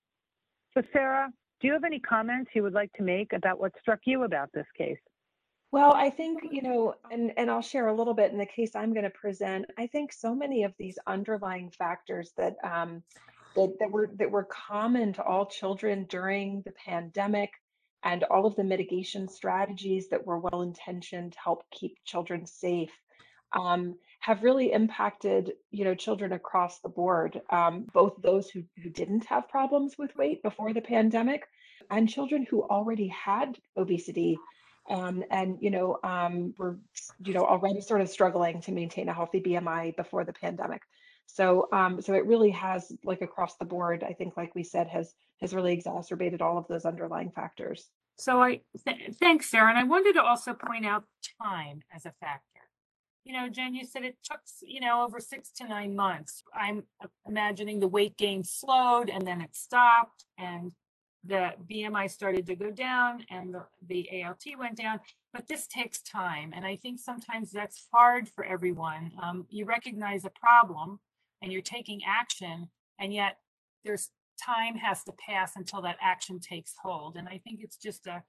So, 0.75 0.83
Sarah, 0.93 1.29
do 1.61 1.67
you 1.69 1.73
have 1.73 1.85
any 1.85 2.01
comments 2.01 2.51
you 2.55 2.63
would 2.65 2.73
like 2.73 2.93
to 2.95 3.03
make 3.03 3.33
about 3.33 3.61
what 3.61 3.73
struck 3.81 4.01
you 4.05 4.25
about 4.25 4.51
this 4.53 4.67
case? 4.77 4.99
Well, 5.71 5.93
I 5.95 6.09
think, 6.09 6.41
you 6.51 6.63
know, 6.63 6.95
and, 7.11 7.33
and 7.37 7.51
I'll 7.51 7.61
share 7.61 7.89
a 7.89 7.95
little 7.95 8.15
bit 8.15 8.33
in 8.33 8.39
the 8.39 8.47
case 8.47 8.75
I'm 8.75 8.95
going 8.95 9.05
to 9.05 9.11
present. 9.11 9.67
I 9.77 9.87
think 9.87 10.13
so 10.13 10.35
many 10.35 10.63
of 10.65 10.73
these 10.79 10.99
underlying 11.07 11.71
factors 11.71 12.33
that 12.39 12.57
um, 12.65 13.03
that, 13.55 13.75
that 13.81 13.91
were 13.91 14.11
that 14.17 14.31
were 14.31 14.45
common 14.45 15.13
to 15.15 15.23
all 15.23 15.47
children 15.47 16.07
during 16.09 16.63
the 16.63 16.73
pandemic 16.73 17.51
and 18.05 18.25
all 18.25 18.47
of 18.47 18.55
the 18.57 18.65
mitigation 18.65 19.29
strategies 19.29 20.09
that 20.09 20.25
were 20.25 20.39
well 20.39 20.63
intentioned 20.63 21.33
to 21.33 21.39
help 21.43 21.65
keep 21.71 21.97
children 22.05 22.47
safe 22.47 22.93
um, 23.53 23.97
have 24.21 24.43
really 24.43 24.73
impacted 24.73 25.53
you 25.71 25.85
know 25.85 25.95
children 25.95 26.33
across 26.33 26.81
the 26.81 26.89
board 26.89 27.41
um, 27.51 27.87
both 27.93 28.15
those 28.23 28.49
who, 28.51 28.63
who 28.83 28.91
didn't 28.91 29.25
have 29.25 29.49
problems 29.49 29.97
with 29.99 30.17
weight 30.17 30.43
before 30.43 30.73
the 30.73 30.81
pandemic 30.81 31.43
and 31.91 32.09
children 32.09 32.47
who 32.49 32.63
already 32.63 33.09
had 33.09 33.59
obesity 33.77 34.39
um, 34.89 35.23
and 35.31 35.59
you 35.61 35.71
know 35.71 35.99
um, 36.03 36.55
were 36.59 36.79
you 37.25 37.35
know 37.35 37.45
already 37.45 37.81
sort 37.81 38.01
of 38.01 38.09
struggling 38.09 38.61
to 38.63 38.73
maintain 38.73 39.09
a 39.09 39.15
healthy 39.15 39.41
bmi 39.41 39.97
before 39.97 40.25
the 40.25 40.33
pandemic. 40.33 40.83
So 41.27 41.69
um, 41.73 42.01
so 42.01 42.15
it 42.15 42.27
really 42.27 42.51
has 42.51 42.93
like 43.05 43.23
across 43.23 43.57
the 43.57 43.65
board 43.65 44.03
i 44.03 44.13
think 44.13 44.37
like 44.37 44.55
we 44.55 44.65
said 44.65 44.89
has 44.89 45.13
has 45.41 45.55
really 45.55 45.73
exacerbated 45.73 46.43
all 46.43 46.59
of 46.59 46.67
those 46.69 46.85
underlying 46.85 47.31
factors. 47.31 47.89
So 48.17 48.43
i 48.43 48.61
th- 48.87 49.15
thanks 49.21 49.51
sarah. 49.51 49.71
And 49.71 49.79
i 49.79 49.85
wanted 49.85 50.15
to 50.15 50.23
also 50.23 50.55
point 50.55 50.87
out 50.87 51.05
time 51.43 51.83
as 51.95 52.07
a 52.07 52.13
factor. 52.21 52.43
You 53.25 53.35
know, 53.35 53.51
Jen, 53.51 53.75
you 53.75 53.85
said 53.85 54.05
it 54.05 54.17
took, 54.25 54.41
you 54.63 54.81
know, 54.81 55.05
over 55.05 55.21
six 55.21 55.51
to 55.57 55.69
nine 55.69 55.95
months. 55.95 56.43
I'm 56.55 56.85
imagining 57.27 57.79
the 57.79 57.87
weight 57.87 58.17
gain 58.17 58.43
slowed 58.43 59.11
and 59.11 59.27
then 59.27 59.43
it 59.43 59.55
stopped 59.55 60.25
and 60.39 60.73
the 61.29 61.53
BMI 61.71 62.11
started 62.11 62.47
to 62.47 62.57
go 62.57 62.71
down 62.71 63.25
and 63.31 63.55
the, 63.55 63.65
the 63.87 64.09
ALT 64.25 64.43
went 64.59 64.77
down. 64.77 65.01
But 65.33 65.47
this 65.47 65.67
takes 65.67 66.01
time. 66.01 66.53
And 66.57 66.65
I 66.65 66.77
think 66.77 66.99
sometimes 66.99 67.53
that's 67.53 67.87
hard 67.93 68.29
for 68.29 68.45
everyone. 68.45 69.13
Um, 69.23 69.47
you 69.51 69.67
recognize 69.67 70.25
a 70.25 70.31
problem 70.31 70.99
and 71.43 71.53
you're 71.53 71.63
taking 71.63 72.01
action, 72.07 72.69
and 72.99 73.13
yet 73.13 73.37
there's 73.85 74.11
time 74.43 74.75
has 74.77 75.05
to 75.05 75.13
pass 75.13 75.55
until 75.55 75.83
that 75.83 75.97
action 76.01 76.41
takes 76.41 76.75
hold. 76.83 77.17
And 77.17 77.29
I 77.29 77.41
think 77.45 77.61
it's 77.63 77.77
just 77.77 78.07
a, 78.07 78.23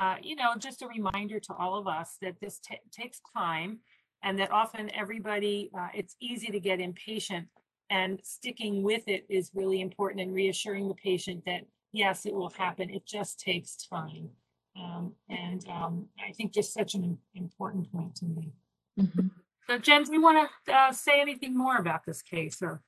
uh, 0.00 0.16
you 0.22 0.34
know, 0.34 0.54
just 0.58 0.82
a 0.82 0.88
reminder 0.88 1.38
to 1.38 1.54
all 1.54 1.76
of 1.76 1.86
us 1.86 2.16
that 2.22 2.40
this 2.40 2.60
takes 2.90 3.20
time 3.36 3.78
and 4.24 4.38
that 4.38 4.50
often 4.50 4.90
everybody, 4.94 5.70
uh, 5.78 5.88
it's 5.94 6.16
easy 6.20 6.48
to 6.48 6.58
get 6.58 6.80
impatient 6.80 7.46
and 7.90 8.20
sticking 8.22 8.82
with 8.82 9.06
it 9.06 9.24
is 9.28 9.50
really 9.54 9.80
important 9.80 10.20
and 10.20 10.34
reassuring 10.34 10.88
the 10.88 10.94
patient 10.94 11.44
that 11.46 11.62
yes, 11.92 12.26
it 12.26 12.34
will 12.34 12.50
happen. 12.50 12.90
It 12.90 13.06
just 13.06 13.40
takes 13.40 13.76
time. 13.76 14.30
Um, 14.78 15.12
and 15.28 15.66
um, 15.68 16.06
I 16.20 16.32
think 16.32 16.52
just 16.52 16.72
such 16.72 16.94
an 16.94 17.18
important 17.34 17.90
point 17.90 18.14
to 18.16 18.26
me. 18.26 18.52
Mm-hmm. 18.98 19.28
So, 19.68 19.78
Jen, 19.78 20.04
do 20.04 20.12
you 20.12 20.22
want 20.22 20.48
to 20.66 20.72
uh, 20.72 20.92
say 20.92 21.20
anything 21.20 21.56
more 21.56 21.76
about 21.76 22.04
this 22.06 22.22
case? 22.22 22.62
Or 22.62 22.80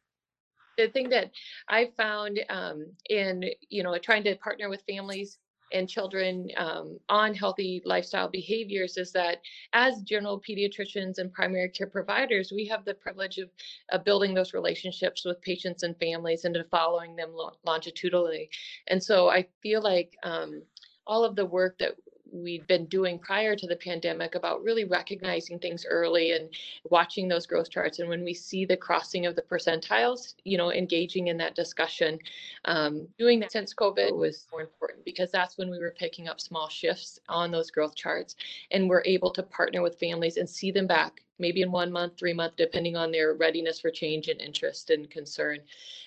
the 0.78 0.88
thing 0.88 1.11
that 1.11 1.30
I 1.69 1.90
found 1.97 2.40
um, 2.49 2.87
in 3.09 3.45
you 3.69 3.83
know 3.83 3.97
trying 3.99 4.25
to 4.25 4.37
partner 4.37 4.69
with 4.69 4.83
families 4.88 5.38
and 5.72 5.88
children 5.88 6.48
um, 6.56 6.98
on 7.08 7.34
healthy 7.34 7.82
lifestyle 7.84 8.28
behaviors 8.28 8.96
is 8.96 9.12
that 9.12 9.38
as 9.72 10.02
general 10.02 10.40
pediatricians 10.40 11.18
and 11.18 11.32
primary 11.32 11.68
care 11.68 11.86
providers, 11.86 12.52
we 12.52 12.66
have 12.66 12.84
the 12.84 12.94
privilege 12.94 13.38
of, 13.38 13.48
of 13.90 14.04
building 14.04 14.34
those 14.34 14.54
relationships 14.54 15.24
with 15.24 15.40
patients 15.40 15.82
and 15.82 15.96
families 15.98 16.44
and 16.44 16.56
following 16.70 17.16
them 17.16 17.30
longitudinally. 17.64 18.50
And 18.88 19.02
so 19.02 19.28
I 19.28 19.46
feel 19.62 19.82
like 19.82 20.16
um, 20.22 20.62
all 21.06 21.24
of 21.24 21.36
the 21.36 21.46
work 21.46 21.78
that 21.78 21.94
we'd 22.32 22.66
been 22.66 22.87
doing 22.87 23.18
prior 23.18 23.56
to 23.56 23.66
the 23.66 23.76
pandemic 23.76 24.34
about 24.34 24.62
really 24.62 24.84
recognizing 24.84 25.58
things 25.58 25.87
early 25.88 26.32
and 26.32 26.49
watching 26.90 27.28
those 27.28 27.46
growth 27.46 27.70
charts. 27.70 27.99
And 27.99 28.08
when 28.08 28.25
we 28.25 28.34
see 28.34 28.64
the 28.64 28.76
crossing 28.76 29.26
of 29.26 29.37
the 29.37 29.42
percentiles, 29.42 30.34
you 30.44 30.58
know, 30.58 30.72
engaging 30.72 31.28
in 31.28 31.37
that 31.38 31.54
discussion, 31.54 32.18
um, 32.64 33.08
doing 33.18 33.40
that 33.40 33.52
since 33.52 33.75
COVID 33.75 34.16
was 34.16 34.46
more 34.50 34.60
important 34.60 35.04
because 35.04 35.30
that's 35.30 35.58
when 35.58 35.70
we 35.70 35.78
were 35.78 35.94
picking 35.99 36.28
up 36.28 36.40
small 36.40 36.68
shifts 36.68 37.18
on 37.28 37.50
those 37.50 37.70
growth 37.70 37.94
charts 37.94 38.37
and 38.70 38.88
we're 38.88 39.02
able 39.04 39.30
to 39.30 39.42
partner 39.42 39.82
with 39.82 39.99
families 39.99 40.37
and 40.37 40.49
see 40.49 40.70
them 40.70 40.87
back 40.87 41.22
maybe 41.40 41.62
in 41.62 41.73
one 41.73 41.90
month, 41.90 42.16
three 42.18 42.32
months, 42.32 42.56
depending 42.56 42.97
on 42.97 43.11
their 43.11 43.35
readiness 43.35 43.80
for 43.80 43.90
change 43.90 44.28
and 44.28 44.40
interest 44.40 44.90
and 44.90 45.11
concern. 45.11 45.59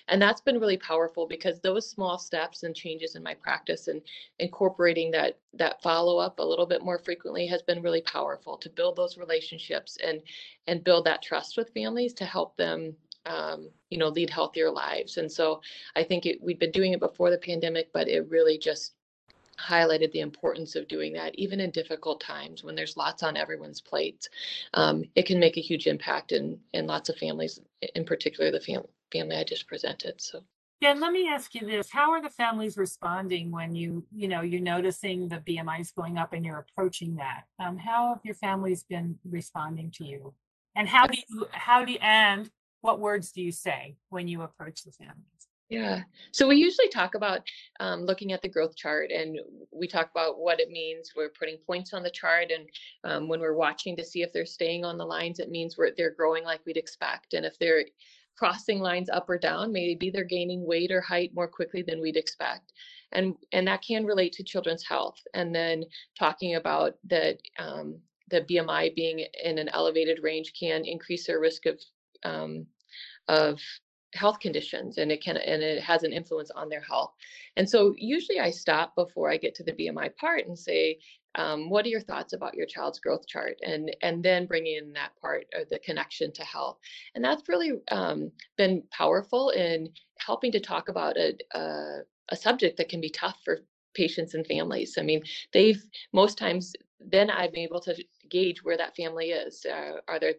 And 0.08 0.20
that's 0.22 0.40
been 0.40 0.60
really 0.60 0.76
powerful 0.76 1.26
because 1.26 1.60
those 1.60 1.88
small 1.88 2.18
steps 2.18 2.62
and 2.62 2.74
changes 2.74 3.16
in 3.16 3.22
my 3.22 3.34
practice 3.34 3.88
and 3.88 4.00
incorporating 4.38 5.10
that 5.12 5.38
that 5.54 5.82
follow 5.82 6.18
up 6.18 6.38
a 6.38 6.44
little 6.44 6.66
bit 6.66 6.82
more 6.84 6.98
frequently 6.98 7.46
has 7.46 7.62
been 7.62 7.82
really 7.82 8.02
powerful 8.02 8.56
to 8.58 8.70
build 8.70 8.96
those 8.96 9.18
relationships 9.18 9.98
and 10.04 10.22
and 10.66 10.84
build 10.84 11.04
that 11.04 11.22
trust 11.22 11.56
with 11.56 11.72
families 11.74 12.12
to 12.14 12.24
help 12.24 12.56
them 12.56 12.94
um, 13.26 13.70
you 13.90 13.98
know 13.98 14.08
lead 14.08 14.30
healthier 14.30 14.70
lives 14.70 15.16
and 15.16 15.30
so 15.30 15.60
i 15.96 16.02
think 16.02 16.26
it, 16.26 16.42
we'd 16.42 16.58
been 16.58 16.70
doing 16.72 16.92
it 16.92 17.00
before 17.00 17.30
the 17.30 17.38
pandemic 17.38 17.90
but 17.92 18.08
it 18.08 18.28
really 18.28 18.58
just 18.58 18.94
highlighted 19.56 20.12
the 20.12 20.20
importance 20.20 20.76
of 20.76 20.88
doing 20.88 21.12
that, 21.14 21.34
even 21.36 21.60
in 21.60 21.70
difficult 21.70 22.20
times 22.20 22.64
when 22.64 22.74
there's 22.74 22.96
lots 22.96 23.22
on 23.22 23.36
everyone's 23.36 23.80
plates. 23.80 24.28
Um, 24.74 25.04
it 25.14 25.26
can 25.26 25.38
make 25.40 25.56
a 25.56 25.62
huge 25.62 25.86
impact 25.86 26.32
in 26.32 26.58
in 26.72 26.86
lots 26.86 27.08
of 27.08 27.16
families, 27.16 27.60
in 27.94 28.04
particular 28.04 28.50
the 28.50 28.60
fam- 28.60 28.86
family 29.12 29.36
I 29.36 29.44
just 29.44 29.66
presented. 29.66 30.20
So. 30.20 30.42
Yeah, 30.80 30.92
let 30.92 31.12
me 31.12 31.28
ask 31.28 31.54
you 31.54 31.66
this: 31.66 31.90
How 31.90 32.10
are 32.10 32.20
the 32.20 32.30
families 32.30 32.76
responding 32.76 33.50
when 33.50 33.74
you, 33.74 34.04
you 34.12 34.28
know, 34.28 34.42
you're 34.42 34.60
noticing 34.60 35.28
the 35.28 35.36
BMI 35.36 35.80
is 35.80 35.92
going 35.92 36.18
up 36.18 36.32
and 36.32 36.44
you're 36.44 36.58
approaching 36.58 37.16
that? 37.16 37.44
Um, 37.58 37.78
how 37.78 38.08
have 38.08 38.20
your 38.24 38.34
families 38.34 38.82
been 38.82 39.18
responding 39.24 39.90
to 39.92 40.04
you? 40.04 40.34
And 40.76 40.88
how 40.88 41.06
do 41.06 41.18
you, 41.28 41.46
how 41.52 41.84
do 41.84 41.92
you, 41.92 41.98
and 42.02 42.50
what 42.80 43.00
words 43.00 43.32
do 43.32 43.40
you 43.40 43.52
say 43.52 43.96
when 44.10 44.28
you 44.28 44.42
approach 44.42 44.82
the 44.82 44.92
families? 44.92 45.33
Yeah. 45.74 46.02
So 46.30 46.46
we 46.46 46.56
usually 46.56 46.88
talk 46.88 47.16
about 47.16 47.40
um, 47.80 48.02
looking 48.02 48.32
at 48.32 48.42
the 48.42 48.48
growth 48.48 48.76
chart 48.76 49.10
and 49.10 49.40
we 49.72 49.88
talk 49.88 50.08
about 50.10 50.38
what 50.38 50.60
it 50.60 50.70
means. 50.70 51.12
We're 51.16 51.30
putting 51.30 51.58
points 51.66 51.92
on 51.92 52.04
the 52.04 52.10
chart. 52.10 52.52
And 52.52 52.68
um, 53.02 53.28
when 53.28 53.40
we're 53.40 53.56
watching 53.56 53.96
to 53.96 54.04
see 54.04 54.22
if 54.22 54.32
they're 54.32 54.46
staying 54.46 54.84
on 54.84 54.98
the 54.98 55.04
lines, 55.04 55.40
it 55.40 55.50
means 55.50 55.76
they're 55.96 56.14
growing 56.14 56.44
like 56.44 56.60
we'd 56.64 56.76
expect. 56.76 57.34
And 57.34 57.44
if 57.44 57.58
they're 57.58 57.84
crossing 58.36 58.78
lines 58.78 59.10
up 59.10 59.28
or 59.28 59.36
down, 59.36 59.72
maybe 59.72 60.10
they're 60.10 60.24
gaining 60.24 60.64
weight 60.64 60.92
or 60.92 61.00
height 61.00 61.32
more 61.34 61.48
quickly 61.48 61.82
than 61.82 62.00
we'd 62.00 62.16
expect. 62.16 62.72
And, 63.10 63.34
and 63.52 63.66
that 63.66 63.82
can 63.82 64.04
relate 64.04 64.32
to 64.34 64.44
children's 64.44 64.84
health. 64.84 65.20
And 65.34 65.52
then 65.52 65.84
talking 66.16 66.54
about 66.54 66.94
the, 67.04 67.36
um, 67.58 67.98
the 68.30 68.42
BMI 68.42 68.94
being 68.94 69.26
in 69.42 69.58
an 69.58 69.68
elevated 69.70 70.20
range 70.22 70.52
can 70.58 70.84
increase 70.84 71.26
their 71.26 71.40
risk 71.40 71.66
of 71.66 71.80
um, 72.24 72.66
of 73.28 73.60
health 74.14 74.40
conditions 74.40 74.98
and 74.98 75.10
it 75.12 75.22
can 75.22 75.36
and 75.36 75.62
it 75.62 75.82
has 75.82 76.02
an 76.02 76.12
influence 76.12 76.50
on 76.50 76.68
their 76.68 76.80
health. 76.80 77.12
And 77.56 77.68
so 77.68 77.94
usually 77.98 78.40
i 78.40 78.50
stop 78.50 78.94
before 78.94 79.30
i 79.30 79.36
get 79.36 79.54
to 79.56 79.64
the 79.64 79.72
bmi 79.72 80.14
part 80.16 80.46
and 80.46 80.58
say 80.58 80.98
um, 81.36 81.68
what 81.68 81.84
are 81.84 81.88
your 81.88 82.00
thoughts 82.00 82.32
about 82.32 82.54
your 82.54 82.66
child's 82.66 83.00
growth 83.00 83.26
chart? 83.26 83.56
and 83.62 83.94
and 84.02 84.22
then 84.22 84.46
bringing 84.46 84.76
in 84.76 84.92
that 84.92 85.10
part 85.20 85.46
of 85.54 85.68
the 85.68 85.78
connection 85.80 86.32
to 86.32 86.44
health. 86.44 86.78
And 87.14 87.24
that's 87.24 87.48
really 87.48 87.72
um, 87.90 88.30
been 88.56 88.82
powerful 88.90 89.50
in 89.50 89.90
helping 90.18 90.52
to 90.52 90.60
talk 90.60 90.88
about 90.88 91.16
a, 91.16 91.36
a, 91.54 91.98
a 92.28 92.36
subject 92.36 92.76
that 92.76 92.88
can 92.88 93.00
be 93.00 93.10
tough 93.10 93.38
for 93.44 93.60
patients 93.94 94.34
and 94.34 94.46
families. 94.46 94.96
I 94.98 95.02
mean 95.02 95.22
they've 95.52 95.82
most 96.12 96.38
times 96.38 96.74
then 97.06 97.30
i'm 97.30 97.54
able 97.54 97.80
to 97.80 97.94
gauge 98.30 98.62
where 98.62 98.76
that 98.76 98.96
family 98.96 99.30
is. 99.30 99.66
Uh, 99.66 99.98
are 100.08 100.18
there 100.18 100.34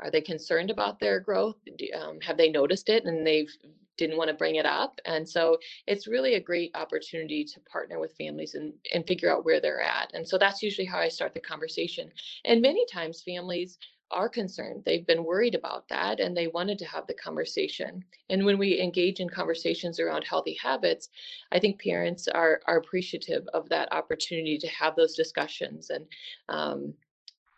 are 0.00 0.10
they 0.10 0.20
concerned 0.20 0.70
about 0.70 0.98
their 0.98 1.20
growth 1.20 1.56
um, 1.98 2.20
have 2.20 2.36
they 2.36 2.50
noticed 2.50 2.88
it 2.88 3.04
and 3.04 3.26
they've 3.26 3.50
didn't 3.96 4.16
want 4.16 4.28
to 4.28 4.34
bring 4.34 4.56
it 4.56 4.66
up. 4.66 5.00
And 5.04 5.28
so 5.28 5.58
it's 5.86 6.06
really 6.06 6.34
a 6.34 6.40
great 6.40 6.72
opportunity 6.74 7.44
to 7.44 7.60
partner 7.60 8.00
with 8.00 8.16
families 8.16 8.54
and, 8.54 8.72
and 8.92 9.06
figure 9.06 9.32
out 9.32 9.44
where 9.44 9.60
they're 9.60 9.82
at. 9.82 10.12
And 10.14 10.26
so 10.26 10.38
that's 10.38 10.62
usually 10.62 10.86
how 10.86 10.98
I 10.98 11.08
start 11.08 11.34
the 11.34 11.40
conversation. 11.40 12.10
And 12.44 12.60
many 12.60 12.84
times 12.86 13.22
families 13.22 13.78
are 14.10 14.28
concerned. 14.28 14.82
They've 14.84 15.06
been 15.06 15.24
worried 15.24 15.54
about 15.54 15.88
that 15.88 16.20
and 16.20 16.36
they 16.36 16.46
wanted 16.48 16.78
to 16.78 16.86
have 16.86 17.06
the 17.06 17.14
conversation. 17.14 18.04
And 18.30 18.44
when 18.44 18.58
we 18.58 18.80
engage 18.80 19.20
in 19.20 19.28
conversations 19.28 19.98
around 19.98 20.24
healthy 20.24 20.56
habits, 20.62 21.08
I 21.52 21.58
think 21.58 21.80
parents 21.80 22.28
are, 22.28 22.60
are 22.66 22.78
appreciative 22.78 23.46
of 23.54 23.68
that 23.70 23.92
opportunity 23.92 24.58
to 24.58 24.68
have 24.68 24.94
those 24.94 25.14
discussions 25.14 25.90
and 25.90 26.06
um, 26.48 26.94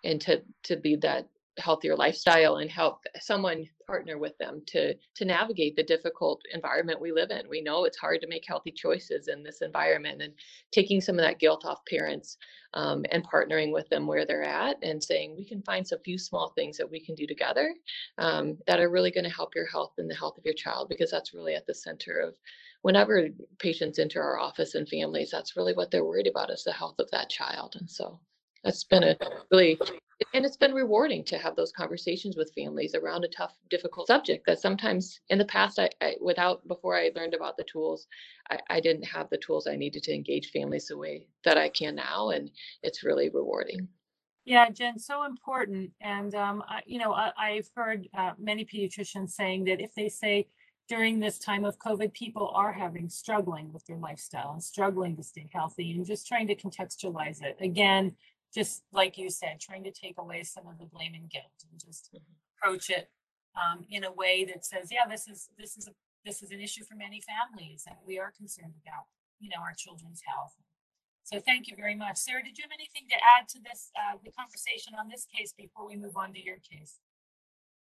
and 0.05 0.21
to 0.21 0.41
to 0.63 0.77
be 0.77 0.95
that 0.97 1.29
healthier 1.59 1.97
lifestyle 1.97 2.57
and 2.57 2.71
help 2.71 3.01
someone 3.19 3.67
partner 3.87 4.19
with 4.19 4.37
them 4.39 4.63
to 4.67 4.95
to 5.15 5.25
navigate 5.25 5.75
the 5.77 5.83
difficult 5.83 6.41
environment 6.53 7.01
we 7.01 7.13
live 7.13 7.31
in. 7.31 7.49
We 7.49 7.63
know 7.63 7.85
it's 7.85 7.97
hard 7.97 8.21
to 8.21 8.29
make 8.29 8.45
healthy 8.47 8.73
choices 8.73 9.29
in 9.29 9.43
this 9.43 9.63
environment, 9.63 10.23
and 10.23 10.35
taking 10.73 11.01
some 11.01 11.19
of 11.19 11.25
that 11.25 11.39
guilt 11.39 11.65
off 11.65 11.81
parents 11.89 12.37
um, 12.75 13.05
and 13.11 13.27
partnering 13.27 13.73
with 13.73 13.89
them 13.89 14.07
where 14.07 14.27
they're 14.27 14.43
at, 14.43 14.77
and 14.83 15.03
saying 15.03 15.35
we 15.37 15.45
can 15.45 15.63
find 15.63 15.87
some 15.87 15.99
few 16.05 16.19
small 16.19 16.51
things 16.51 16.77
that 16.77 16.91
we 16.91 17.01
can 17.01 17.15
do 17.15 17.27
together 17.27 17.73
um, 18.19 18.59
that 18.67 18.81
are 18.81 18.91
really 18.91 19.11
going 19.11 19.25
to 19.25 19.31
help 19.31 19.55
your 19.55 19.67
health 19.67 19.95
and 19.99 20.11
the 20.11 20.15
health 20.15 20.37
of 20.37 20.45
your 20.45 20.55
child, 20.55 20.89
because 20.89 21.11
that's 21.11 21.33
really 21.35 21.55
at 21.55 21.67
the 21.67 21.75
center 21.75 22.19
of 22.19 22.35
whenever 22.83 23.29
patients 23.59 23.99
enter 23.99 24.23
our 24.23 24.39
office 24.39 24.75
and 24.75 24.89
families. 24.89 25.31
That's 25.31 25.57
really 25.57 25.73
what 25.73 25.91
they're 25.91 26.05
worried 26.05 26.27
about 26.27 26.51
is 26.51 26.65
the 26.65 26.73
health 26.73 26.97
of 26.99 27.11
that 27.13 27.31
child, 27.31 27.77
and 27.79 27.89
so 27.89 28.21
that's 28.67 28.85
been 28.85 29.05
a 29.05 29.17
really 29.51 29.79
and 30.35 30.45
it's 30.45 30.57
been 30.57 30.75
rewarding 30.75 31.23
to 31.25 31.39
have 31.39 31.55
those 31.55 31.73
conversations 31.73 32.37
with 32.37 32.53
families 32.55 32.95
around 32.95 33.25
a 33.25 33.29
tough 33.29 33.55
difficult 33.71 34.09
subject 34.09 34.45
that 34.47 34.59
sometimes 34.61 35.21
in 35.29 35.39
the 35.39 35.45
past 35.45 35.79
I, 35.79 35.89
I 36.03 36.17
without 36.21 36.67
before 36.67 36.97
i 36.97 37.11
learned 37.15 37.35
about 37.35 37.57
the 37.57 37.65
tools 37.71 38.09
I, 38.51 38.59
I, 38.69 38.81
didn't 38.81 39.05
have 39.05 39.31
the 39.31 39.39
tools 39.39 39.69
i 39.69 39.77
needed 39.77 40.03
to 40.05 40.15
engage 40.15 40.51
families 40.51 40.87
the 40.89 40.99
way 40.99 41.27
that 41.45 41.57
i 41.57 41.69
can 41.69 41.95
now 41.95 42.31
and 42.31 42.51
it's 42.83 43.05
really 43.05 43.29
rewarding. 43.29 43.89
Yeah 44.45 44.69
jen 44.71 44.99
so 44.99 45.25
important 45.25 45.93
and 46.01 46.35
um, 46.35 46.63
I, 46.67 46.83
you 46.87 46.99
know 46.99 47.13
I, 47.13 47.51
have 47.57 47.71
heard 47.77 48.09
uh, 48.19 48.33
many 48.39 48.65
pediatricians 48.65 49.31
saying 49.31 49.65
that 49.65 49.81
if 49.81 49.95
they 49.95 50.09
say 50.09 50.49
during 50.89 51.21
this 51.21 51.39
time 51.39 51.65
of 51.65 51.79
covid 51.79 52.13
people 52.15 52.51
are 52.55 52.73
having 52.73 53.09
struggling 53.09 53.73
with 53.73 53.85
their 53.87 53.99
lifestyle 53.99 54.53
and 54.53 54.63
struggling 54.63 55.17
to 55.17 55.23
stay 55.23 55.49
healthy 55.53 55.93
and 55.93 56.05
just 56.05 56.27
trying 56.27 56.47
to 56.49 56.57
contextualize 56.57 57.43
it. 57.43 57.57
Again 57.61 58.17
just 58.57 58.85
like 58.91 59.19
you 59.19 59.29
said, 59.29 59.61
trying 59.61 59.85
to 59.85 59.93
take 59.93 60.17
away 60.19 60.43
some 60.43 60.67
of 60.67 60.79
the 60.79 60.87
blame 60.87 61.13
and 61.13 61.29
guilt 61.29 61.61
and 61.71 61.79
just 61.79 62.09
mm-hmm. 62.09 62.25
approach 62.57 62.89
it 62.89 63.11
um, 63.55 63.85
in 63.91 64.05
a 64.05 64.13
way 64.13 64.47
that 64.47 64.65
says, 64.65 64.89
yeah, 64.91 65.07
this 65.09 65.29
is 65.29 65.51
this 65.59 65.77
is 65.77 65.87
a 65.87 65.93
this 66.25 66.43
is 66.43 66.51
an 66.51 66.61
issue 66.61 66.83
for 66.83 66.97
many 66.97 67.21
families, 67.21 67.85
and 67.87 67.97
we 68.07 68.19
are 68.19 68.33
concerned 68.37 68.73
about 68.83 69.05
you 69.41 69.51
know 69.51 69.61
our 69.61 69.75
children's 69.77 70.23
health. 70.27 70.55
So 71.23 71.39
thank 71.41 71.69
you 71.69 71.77
very 71.77 71.95
much, 71.95 72.17
Sarah. 72.17 72.43
Did 72.43 72.57
you 72.57 72.65
have 72.65 72.71
anything 72.73 73.09
to 73.11 73.17
add 73.37 73.47
to 73.49 73.59
this 73.61 73.91
uh, 73.95 74.17
the 74.25 74.33
conversation 74.33 74.95
on 74.99 75.09
this 75.09 75.27
case 75.37 75.53
before 75.57 75.87
we 75.87 75.97
move 75.97 76.17
on 76.17 76.33
to 76.33 76.43
your 76.43 76.57
case? 76.57 76.97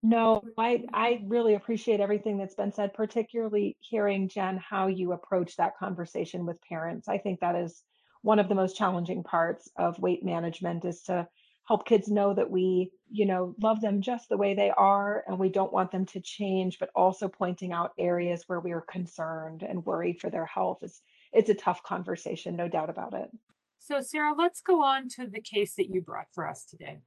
No, 0.01 0.41
I 0.57 0.83
I 0.93 1.21
really 1.27 1.53
appreciate 1.53 1.99
everything 1.99 2.39
that's 2.39 2.55
been 2.55 2.71
said, 2.71 2.95
particularly 2.95 3.77
hearing 3.81 4.29
Jen 4.29 4.57
how 4.57 4.87
you 4.87 5.11
approach 5.11 5.57
that 5.57 5.77
conversation 5.77 6.45
with 6.47 6.57
parents. 6.67 7.07
I 7.07 7.19
think 7.19 7.39
that 7.41 7.55
is 7.55 7.83
one 8.25 8.39
of 8.39 8.49
the 8.49 8.55
most 8.55 8.75
challenging 8.75 9.23
parts 9.23 9.69
of 9.77 9.99
weight 9.99 10.25
management 10.25 10.83
is 10.83 11.03
to 11.03 11.27
help 11.67 11.85
kids 11.85 12.07
know 12.07 12.33
that 12.33 12.49
we, 12.49 12.91
you 13.09 13.25
know, 13.25 13.53
love 13.61 13.79
them 13.81 14.01
just 14.01 14.29
the 14.29 14.37
way 14.37 14.55
they 14.55 14.71
are 14.71 15.23
and 15.27 15.37
we 15.37 15.47
don't 15.47 15.71
want 15.71 15.91
them 15.91 16.07
to 16.07 16.19
change, 16.19 16.79
but 16.79 16.89
also 16.95 17.27
pointing 17.27 17.71
out 17.71 17.91
areas 17.99 18.43
where 18.47 18.59
we 18.59 18.71
are 18.71 18.81
concerned 18.81 19.61
and 19.61 19.85
worried 19.85 20.19
for 20.19 20.31
their 20.31 20.45
health 20.47 20.79
is 20.81 21.01
it's 21.33 21.51
a 21.51 21.53
tough 21.53 21.83
conversation, 21.83 22.55
no 22.55 22.67
doubt 22.67 22.89
about 22.89 23.13
it. 23.13 23.29
So 23.77 24.01
Sarah, 24.01 24.33
let's 24.35 24.61
go 24.61 24.83
on 24.83 25.07
to 25.09 25.27
the 25.27 25.41
case 25.41 25.75
that 25.75 25.93
you 25.93 26.01
brought 26.01 26.27
for 26.33 26.47
us 26.47 26.65
today. 26.65 27.01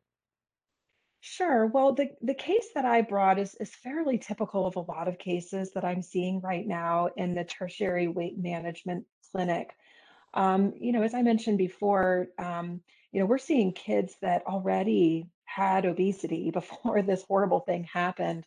Sure. 1.20 1.66
Well, 1.66 1.94
the, 1.94 2.10
the 2.22 2.34
case 2.34 2.68
that 2.76 2.84
I 2.84 3.02
brought 3.02 3.40
is, 3.40 3.56
is 3.56 3.74
fairly 3.74 4.18
typical 4.18 4.66
of 4.68 4.76
a 4.76 4.80
lot 4.80 5.08
of 5.08 5.18
cases 5.18 5.72
that 5.72 5.84
I'm 5.84 6.00
seeing 6.00 6.40
right 6.40 6.64
now 6.64 7.08
in 7.16 7.34
the 7.34 7.42
tertiary 7.42 8.06
weight 8.06 8.38
management 8.38 9.04
clinic. 9.32 9.72
Um, 10.34 10.72
you 10.78 10.92
know, 10.92 11.02
as 11.02 11.14
I 11.14 11.22
mentioned 11.22 11.58
before, 11.58 12.28
um, 12.38 12.80
you 13.12 13.20
know, 13.20 13.26
we're 13.26 13.38
seeing 13.38 13.72
kids 13.72 14.16
that 14.22 14.46
already 14.46 15.26
had 15.44 15.86
obesity 15.86 16.50
before 16.52 17.02
this 17.02 17.24
horrible 17.26 17.60
thing 17.60 17.84
happened. 17.84 18.44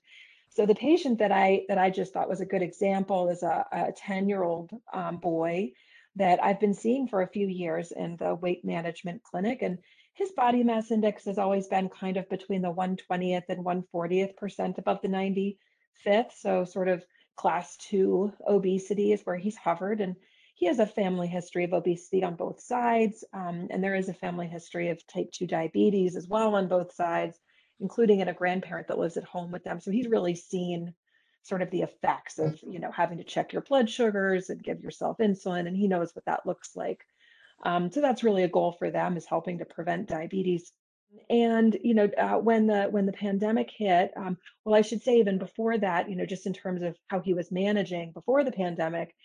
So 0.49 0.65
the 0.65 0.75
patient 0.75 1.19
that 1.19 1.31
I 1.31 1.63
that 1.69 1.77
I 1.77 1.89
just 1.89 2.13
thought 2.13 2.29
was 2.29 2.41
a 2.41 2.45
good 2.45 2.61
example 2.61 3.29
is 3.29 3.41
a, 3.41 3.65
a 3.71 3.91
10 3.93 4.27
year 4.27 4.43
old 4.43 4.71
um, 4.93 5.17
boy 5.17 5.71
that 6.17 6.43
I've 6.43 6.59
been 6.59 6.73
seeing 6.73 7.07
for 7.07 7.21
a 7.21 7.27
few 7.27 7.47
years 7.47 7.93
in 7.93 8.17
the 8.17 8.35
weight 8.35 8.65
management 8.65 9.23
clinic, 9.23 9.61
and 9.61 9.77
his 10.13 10.31
body 10.31 10.61
mass 10.61 10.91
index 10.91 11.23
has 11.23 11.37
always 11.37 11.67
been 11.67 11.87
kind 11.87 12.17
of 12.17 12.29
between 12.29 12.61
the 12.61 12.73
120th 12.73 13.47
and 13.47 13.65
140th 13.65 14.35
percent 14.35 14.77
above 14.77 15.01
the 15.01 15.07
95th. 15.07 16.33
So 16.37 16.65
sort 16.65 16.89
of 16.89 17.05
class 17.37 17.77
two 17.77 18.33
obesity 18.45 19.13
is 19.13 19.21
where 19.21 19.37
he's 19.37 19.55
hovered, 19.55 20.01
and 20.01 20.17
he 20.61 20.67
has 20.67 20.77
a 20.77 20.85
family 20.85 21.27
history 21.27 21.63
of 21.63 21.73
obesity 21.73 22.23
on 22.23 22.35
both 22.35 22.61
sides, 22.61 23.23
um, 23.33 23.67
and 23.71 23.83
there 23.83 23.95
is 23.95 24.09
a 24.09 24.13
family 24.13 24.45
history 24.45 24.89
of 24.89 25.07
type 25.07 25.31
2 25.31 25.47
diabetes 25.47 26.15
as 26.15 26.27
well 26.27 26.53
on 26.53 26.67
both 26.67 26.93
sides, 26.93 27.39
including 27.79 28.19
in 28.19 28.27
a 28.27 28.33
grandparent 28.33 28.87
that 28.87 28.99
lives 28.99 29.17
at 29.17 29.23
home 29.23 29.51
with 29.51 29.63
them. 29.63 29.79
So 29.79 29.89
he's 29.89 30.07
really 30.07 30.35
seen 30.35 30.93
sort 31.41 31.63
of 31.63 31.71
the 31.71 31.81
effects 31.81 32.37
of 32.37 32.59
you 32.61 32.77
know 32.77 32.91
having 32.91 33.17
to 33.17 33.23
check 33.23 33.53
your 33.53 33.63
blood 33.63 33.89
sugars 33.89 34.51
and 34.51 34.61
give 34.61 34.81
yourself 34.81 35.17
insulin 35.17 35.65
and 35.65 35.75
he 35.75 35.87
knows 35.87 36.15
what 36.15 36.25
that 36.25 36.45
looks 36.45 36.75
like 36.75 37.03
um, 37.63 37.91
so 37.91 37.99
that's 37.99 38.23
really 38.23 38.43
a 38.43 38.47
goal 38.47 38.75
for 38.77 38.91
them 38.91 39.17
is 39.17 39.25
helping 39.25 39.57
to 39.57 39.65
prevent 39.65 40.07
diabetes 40.07 40.71
and 41.31 41.75
you 41.83 41.95
know 41.95 42.07
uh, 42.19 42.37
when 42.37 42.67
the 42.67 42.83
when 42.91 43.07
the 43.07 43.11
pandemic 43.11 43.71
hit 43.75 44.11
um, 44.15 44.37
well 44.63 44.75
i 44.75 44.81
should 44.81 45.01
say 45.01 45.17
even 45.17 45.39
before 45.39 45.79
that 45.79 46.07
you 46.07 46.15
know 46.15 46.27
just 46.27 46.45
in 46.45 46.53
terms 46.53 46.83
of 46.83 46.95
how 47.07 47.19
he 47.19 47.33
was 47.33 47.51
managing 47.51 48.11
before 48.11 48.43
the 48.43 48.51
pandemic 48.51 49.15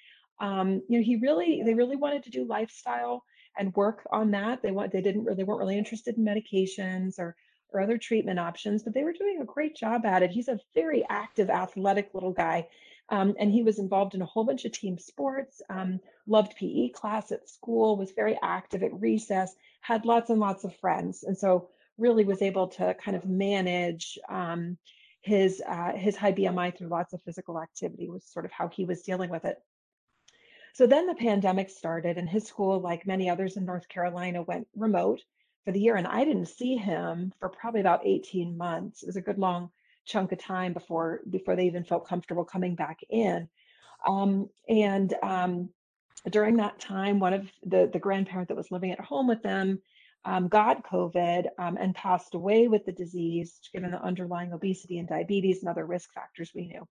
um, 0.41 0.83
you 0.89 0.99
know, 0.99 1.05
he 1.05 1.17
really, 1.17 1.63
they 1.65 1.75
really 1.75 1.97
wanted 1.97 2.25
to 2.25 2.31
do 2.31 2.45
lifestyle 2.45 3.25
and 3.59 3.75
work 3.75 4.07
on 4.11 4.31
that. 4.33 4.63
They 4.63 4.71
want, 4.71 4.93
they 4.93 5.01
didn't 5.01 5.37
they 5.37 5.45
weren't 5.45 5.61
really 5.61 5.79
interested 5.79 6.17
in 6.17 6.25
medications 6.25 7.19
or, 7.19 7.37
or 7.71 7.81
other 7.81 7.99
treatment 7.99 8.39
options, 8.39 8.83
but 8.83 8.95
they 8.95 9.05
were 9.05 9.13
doing 9.13 9.41
a 9.41 9.47
great 9.47 9.77
job 9.77 10.05
at 10.05 10.23
it. 10.23 10.31
He's 10.31 10.49
a 10.49 10.61
very 10.75 11.05
active, 11.09 11.51
athletic 11.51 12.11
little 12.13 12.33
guy. 12.33 12.69
Um, 13.09 13.35
and 13.39 13.53
he 13.53 13.63
was 13.63 13.79
involved 13.79 14.15
in 14.15 14.23
a 14.23 14.27
whole 14.27 14.45
bunch 14.45 14.65
of 14.65 14.73
team 14.73 14.99
sports, 14.99 15.63
um, 15.71 16.01
loved 16.27 16.57
PE 16.57 16.89
class 16.89 17.31
at 17.31 17.49
school, 17.49 17.97
was 17.97 18.11
very 18.11 18.37
active 18.43 18.83
at 18.83 19.01
recess, 19.01 19.55
had 19.81 20.05
lots 20.05 20.31
and 20.31 20.41
lots 20.41 20.65
of 20.65 20.75
friends. 20.77 21.23
And 21.23 21.39
so 21.39 21.69
really 21.99 22.25
was 22.25 22.43
able 22.43 22.67
to 22.67 22.95
kind 22.95 23.17
of 23.17 23.25
manage 23.25 24.19
um, 24.29 24.77
his 25.23 25.63
uh, 25.67 25.93
his 25.93 26.17
high 26.17 26.33
BMI 26.33 26.77
through 26.77 26.89
lots 26.89 27.13
of 27.13 27.23
physical 27.23 27.61
activity 27.61 28.09
was 28.09 28.25
sort 28.25 28.45
of 28.45 28.53
how 28.53 28.69
he 28.69 28.85
was 28.85 29.03
dealing 29.03 29.31
with 29.31 29.45
it. 29.45 29.57
So 30.77 30.87
then 30.87 31.07
the 31.07 31.15
pandemic 31.15 31.71
started, 31.71 32.19
and 32.19 32.29
his 32.29 32.45
school, 32.45 32.81
like 32.81 33.07
many 33.07 33.31
others 33.31 33.57
in 33.57 33.65
North 33.65 33.89
Carolina, 33.89 34.43
went 34.43 34.69
remote 34.77 35.23
for 35.65 35.73
the 35.73 35.81
year. 35.81 35.97
And 35.97 36.07
I 36.07 36.23
didn't 36.23 36.49
see 36.49 36.77
him 36.77 37.33
for 37.41 37.49
probably 37.49 37.81
about 37.81 38.07
18 38.07 38.59
months. 38.59 39.03
It 39.03 39.07
was 39.07 39.17
a 39.17 39.23
good 39.23 39.39
long 39.39 39.71
chunk 40.05 40.33
of 40.33 40.39
time 40.39 40.75
before 40.75 41.23
before 41.31 41.57
they 41.57 41.65
even 41.65 41.83
felt 41.83 42.07
comfortable 42.07 42.45
coming 42.45 42.75
back 42.75 42.99
in. 43.09 43.49
Um, 44.07 44.51
and 44.69 45.15
um, 45.23 45.71
during 46.29 46.57
that 46.59 46.79
time, 46.79 47.21
one 47.21 47.33
of 47.33 47.51
the 47.65 47.89
the 47.91 47.99
grandparent 47.99 48.49
that 48.49 48.57
was 48.59 48.71
living 48.71 48.93
at 48.93 49.01
home 49.01 49.29
with 49.29 49.43
them 49.43 49.81
um, 50.27 50.47
got 50.47 50.85
COVID 50.85 51.47
um, 51.59 51.79
and 51.81 51.95
passed 51.95 52.35
away 52.35 52.69
with 52.69 52.85
the 52.85 52.93
disease, 52.93 53.61
given 53.73 53.93
the 53.93 54.03
underlying 54.03 54.53
obesity 54.53 54.99
and 54.99 55.09
diabetes 55.09 55.61
and 55.61 55.71
other 55.71 55.87
risk 55.87 56.13
factors 56.13 56.53
we 56.55 56.67
knew. 56.67 56.87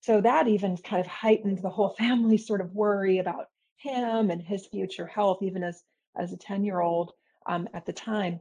So 0.00 0.20
that 0.20 0.48
even 0.48 0.76
kind 0.76 1.00
of 1.00 1.06
heightened 1.06 1.58
the 1.58 1.70
whole 1.70 1.90
family 1.98 2.38
sort 2.38 2.60
of 2.60 2.74
worry 2.74 3.18
about 3.18 3.46
him 3.76 4.30
and 4.30 4.42
his 4.42 4.66
future 4.66 5.06
health, 5.06 5.42
even 5.42 5.62
as 5.62 5.82
as 6.16 6.32
a 6.32 6.36
10 6.36 6.64
year 6.64 6.80
old 6.80 7.12
um, 7.46 7.68
at 7.72 7.86
the 7.86 7.92
time. 7.92 8.40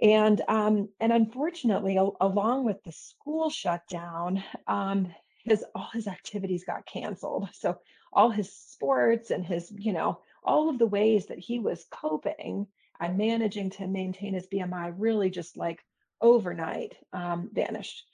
And 0.00 0.42
um, 0.48 0.88
and 1.00 1.12
unfortunately, 1.12 1.96
along 1.96 2.64
with 2.64 2.82
the 2.84 2.92
school 2.92 3.48
shutdown, 3.48 4.44
um, 4.66 5.14
his 5.44 5.64
all 5.74 5.88
his 5.92 6.06
activities 6.06 6.64
got 6.64 6.86
canceled. 6.86 7.48
So 7.54 7.78
all 8.12 8.30
his 8.30 8.52
sports 8.52 9.30
and 9.30 9.44
his, 9.44 9.70
you 9.70 9.92
know, 9.92 10.20
all 10.44 10.68
of 10.68 10.78
the 10.78 10.86
ways 10.86 11.26
that 11.26 11.38
he 11.38 11.58
was 11.58 11.86
coping 11.90 12.66
and 13.00 13.18
managing 13.18 13.70
to 13.70 13.86
maintain 13.86 14.34
his 14.34 14.46
BMI 14.46 14.94
really 14.96 15.30
just 15.30 15.56
like 15.56 15.82
overnight 16.20 16.94
um, 17.12 17.50
vanished. 17.52 18.04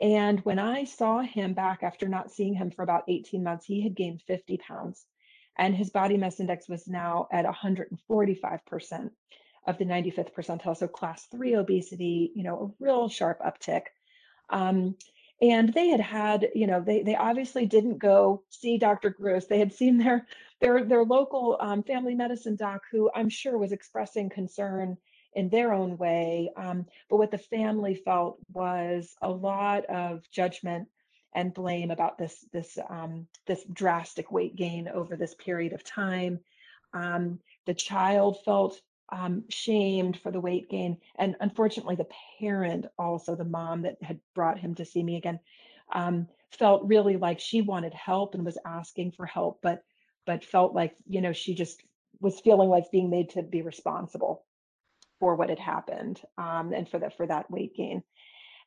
And 0.00 0.40
when 0.40 0.58
I 0.58 0.84
saw 0.84 1.20
him 1.20 1.54
back 1.54 1.82
after 1.82 2.08
not 2.08 2.30
seeing 2.30 2.54
him 2.54 2.70
for 2.70 2.82
about 2.82 3.04
18 3.08 3.42
months, 3.42 3.64
he 3.64 3.82
had 3.82 3.96
gained 3.96 4.22
50 4.22 4.58
pounds 4.58 5.06
and 5.58 5.74
his 5.74 5.90
body 5.90 6.16
mass 6.16 6.40
index 6.40 6.68
was 6.68 6.86
now 6.86 7.28
at 7.32 7.46
145% 7.46 9.10
of 9.66 9.78
the 9.78 9.84
95th 9.84 10.34
percentile. 10.34 10.76
So 10.76 10.86
class 10.86 11.26
three 11.26 11.54
obesity, 11.54 12.30
you 12.34 12.44
know, 12.44 12.74
a 12.80 12.84
real 12.84 13.08
sharp 13.08 13.40
uptick. 13.40 13.82
Um, 14.50 14.96
and 15.42 15.72
they 15.72 15.88
had 15.88 16.00
had, 16.00 16.48
you 16.54 16.66
know, 16.66 16.80
they 16.80 17.02
they 17.02 17.14
obviously 17.14 17.66
didn't 17.66 17.98
go 17.98 18.42
see 18.48 18.78
Dr. 18.78 19.10
Groos. 19.10 19.48
They 19.48 19.58
had 19.58 19.72
seen 19.72 19.98
their 19.98 20.26
their 20.60 20.84
their 20.84 21.04
local 21.04 21.58
um, 21.60 21.82
family 21.82 22.14
medicine 22.14 22.56
doc, 22.56 22.82
who 22.90 23.10
I'm 23.14 23.28
sure 23.28 23.58
was 23.58 23.72
expressing 23.72 24.30
concern 24.30 24.96
in 25.36 25.50
their 25.50 25.72
own 25.72 25.96
way. 25.98 26.50
Um, 26.56 26.86
but 27.08 27.18
what 27.18 27.30
the 27.30 27.38
family 27.38 27.94
felt 27.94 28.38
was 28.52 29.14
a 29.22 29.30
lot 29.30 29.84
of 29.84 30.28
judgment 30.30 30.88
and 31.34 31.52
blame 31.52 31.90
about 31.90 32.16
this 32.16 32.44
this 32.52 32.78
um, 32.88 33.26
this 33.46 33.62
drastic 33.72 34.32
weight 34.32 34.56
gain 34.56 34.88
over 34.88 35.14
this 35.14 35.34
period 35.34 35.74
of 35.74 35.84
time. 35.84 36.40
Um, 36.94 37.38
the 37.66 37.74
child 37.74 38.38
felt 38.44 38.80
um, 39.10 39.44
shamed 39.50 40.18
for 40.18 40.32
the 40.32 40.40
weight 40.40 40.70
gain. 40.70 40.96
And 41.18 41.36
unfortunately, 41.40 41.94
the 41.94 42.08
parent, 42.40 42.86
also 42.98 43.36
the 43.36 43.44
mom 43.44 43.82
that 43.82 44.02
had 44.02 44.18
brought 44.34 44.58
him 44.58 44.74
to 44.76 44.84
see 44.84 45.02
me 45.02 45.16
again, 45.16 45.38
um, 45.92 46.26
felt 46.50 46.88
really 46.88 47.18
like 47.18 47.38
she 47.38 47.60
wanted 47.60 47.92
help 47.92 48.34
and 48.34 48.44
was 48.44 48.58
asking 48.64 49.12
for 49.12 49.26
help, 49.26 49.60
but 49.62 49.84
but 50.24 50.44
felt 50.44 50.74
like 50.74 50.96
you 51.06 51.20
know 51.20 51.34
she 51.34 51.54
just 51.54 51.82
was 52.20 52.40
feeling 52.40 52.70
like 52.70 52.90
being 52.90 53.10
made 53.10 53.28
to 53.28 53.42
be 53.42 53.60
responsible 53.60 54.46
for 55.20 55.34
what 55.34 55.48
had 55.48 55.58
happened 55.58 56.20
um, 56.38 56.72
and 56.72 56.88
for 56.88 56.98
that 56.98 57.16
for 57.16 57.26
that 57.26 57.50
weight 57.50 57.74
gain. 57.76 58.02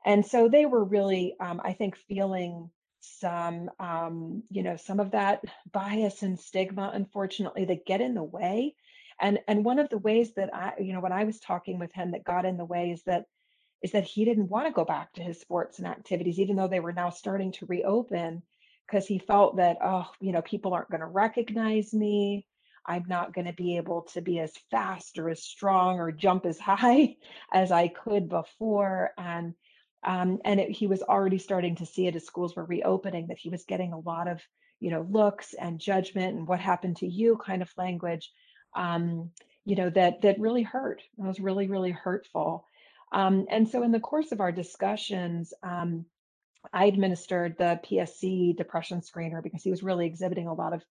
And 0.06 0.26
so 0.26 0.48
they 0.48 0.66
were 0.66 0.84
really, 0.84 1.36
um, 1.40 1.60
I 1.64 1.74
think, 1.74 1.98
feeling 2.08 2.70
some 3.02 3.70
um, 3.80 4.44
you 4.50 4.64
know 4.64 4.76
some 4.76 5.00
of 5.00 5.12
that 5.12 5.44
bias 5.72 6.22
and 6.22 6.40
stigma 6.40 6.92
unfortunately 6.94 7.66
that 7.66 7.86
get 7.86 8.02
in 8.02 8.14
the 8.14 8.24
way 8.24 8.76
and 9.22 9.40
and 9.48 9.64
one 9.64 9.80
of 9.80 9.90
the 9.90 9.98
ways 9.98 10.34
that 10.36 10.54
i 10.54 10.74
you 10.80 10.94
know 10.94 11.00
when 11.00 11.12
i 11.12 11.24
was 11.24 11.40
talking 11.40 11.80
with 11.80 11.94
him 11.94 12.12
that 12.12 12.24
got 12.24 12.46
in 12.46 12.58
the 12.58 12.66
way 12.66 12.92
is 12.92 13.02
that 13.04 13.26
is 13.82 13.92
that 13.92 14.04
he 14.04 14.26
didn't 14.26 14.50
want 14.50 14.68
to 14.68 14.74
go 14.74 14.84
back 14.84 15.14
to 15.14 15.24
his 15.24 15.40
sports 15.40 15.80
and 15.80 15.88
activities 15.88 16.40
even 16.40 16.56
though 16.56 16.68
they 16.68 16.82
were 16.82 16.94
now 16.94 17.10
starting 17.10 17.52
to 17.52 17.66
reopen 17.68 18.42
because 18.86 19.08
he 19.08 19.20
felt 19.20 19.58
that 19.58 19.78
oh 19.82 20.06
you 20.20 20.32
know 20.32 20.42
people 20.42 20.74
aren't 20.74 20.92
going 20.92 21.02
to 21.02 21.08
recognize 21.08 21.94
me 21.94 22.46
i'm 22.86 23.06
not 23.08 23.34
going 23.34 23.46
to 23.46 23.54
be 23.54 23.78
able 23.78 24.04
to 24.04 24.22
be 24.22 24.39
as 24.39 24.54
fast 24.72 25.18
or 25.18 25.30
as 25.30 25.44
strong 25.44 26.00
or 26.00 26.12
jump 26.12 26.46
as 26.46 26.60
high 26.60 27.15
as 27.54 27.72
i 27.72 27.88
could 27.88 28.30
before 28.30 29.12
and 29.18 29.54
um, 30.04 30.39
and 30.46 30.62
it, 30.62 30.72
he 30.72 30.88
was 30.88 31.04
already 31.04 31.38
starting 31.38 31.76
to 31.76 31.86
see 31.86 32.08
it 32.08 32.15
as 32.15 32.26
schools 32.26 32.56
were 32.56 32.63
reopening 32.65 33.28
that 33.28 33.38
he 33.38 33.50
was 33.50 33.65
getting 33.65 33.92
a 33.92 34.00
lot 34.00 34.28
of 34.28 34.42
you 34.80 34.92
know 34.92 35.06
looks 35.10 35.54
and 35.54 35.80
judgment 35.80 36.38
and 36.38 36.48
what 36.48 36.60
happened 36.60 36.98
to 36.98 37.08
you 37.08 37.38
kind 37.38 37.62
of 37.62 37.72
language 37.78 38.32
um, 38.76 39.30
you 39.65 39.76
know 39.76 39.89
that 39.89 40.22
that 40.22 40.39
really 40.39 40.63
hurt 40.63 41.02
it 41.18 41.24
was 41.24 41.39
really 41.39 41.68
really 41.68 41.92
hurtful. 41.92 42.65
Um, 43.12 43.48
and 43.50 43.68
so 43.68 43.82
in 43.82 43.92
the 43.92 44.00
course 44.00 44.32
of 44.32 44.39
our 44.39 44.52
discussions 44.52 45.54
um, 45.63 46.06
i 46.74 46.86
administered 46.86 47.58
the 47.58 47.80
psc 47.84 48.56
depression 48.56 49.02
screener 49.02 49.42
because 49.44 49.63
he 49.63 49.72
was 49.72 49.84
really 49.84 50.06
exhibiting 50.06 50.48
a 50.48 50.54
lot 50.54 50.74
of 50.74 50.84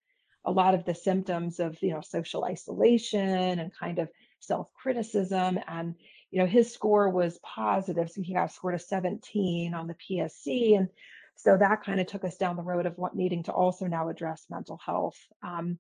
a 0.45 0.51
lot 0.51 0.75
of 0.75 0.85
the 0.85 0.95
symptoms 0.95 1.61
of 1.61 1.81
you 1.83 1.93
know 1.93 2.01
social 2.01 2.45
isolation 2.45 3.59
and 3.59 3.73
kind 3.75 3.99
of 3.99 4.09
self 4.41 4.73
criticism 4.75 5.59
and 5.67 5.95
you 6.31 6.41
know, 6.41 6.47
his 6.47 6.73
score 6.73 7.09
was 7.09 7.39
positive. 7.43 8.11
So 8.11 8.23
he 8.23 8.35
got 8.35 8.53
scored 8.53 8.75
a 8.75 8.79
17 8.79 9.75
on 9.75 9.87
the 9.87 9.95
PSC. 9.95 10.77
And 10.77 10.89
so 11.37 11.57
that 11.57 11.83
kind 11.83 12.01
of 12.01 12.07
took 12.07 12.25
us 12.25 12.37
down 12.37 12.57
the 12.57 12.63
road 12.63 12.87
of 12.87 12.99
what 12.99 13.17
needing 13.17 13.43
to 13.45 13.53
also 13.53 13.87
now 13.87 14.09
address 14.09 14.47
mental 14.51 14.79
health. 14.85 15.19
Um, 15.43 15.79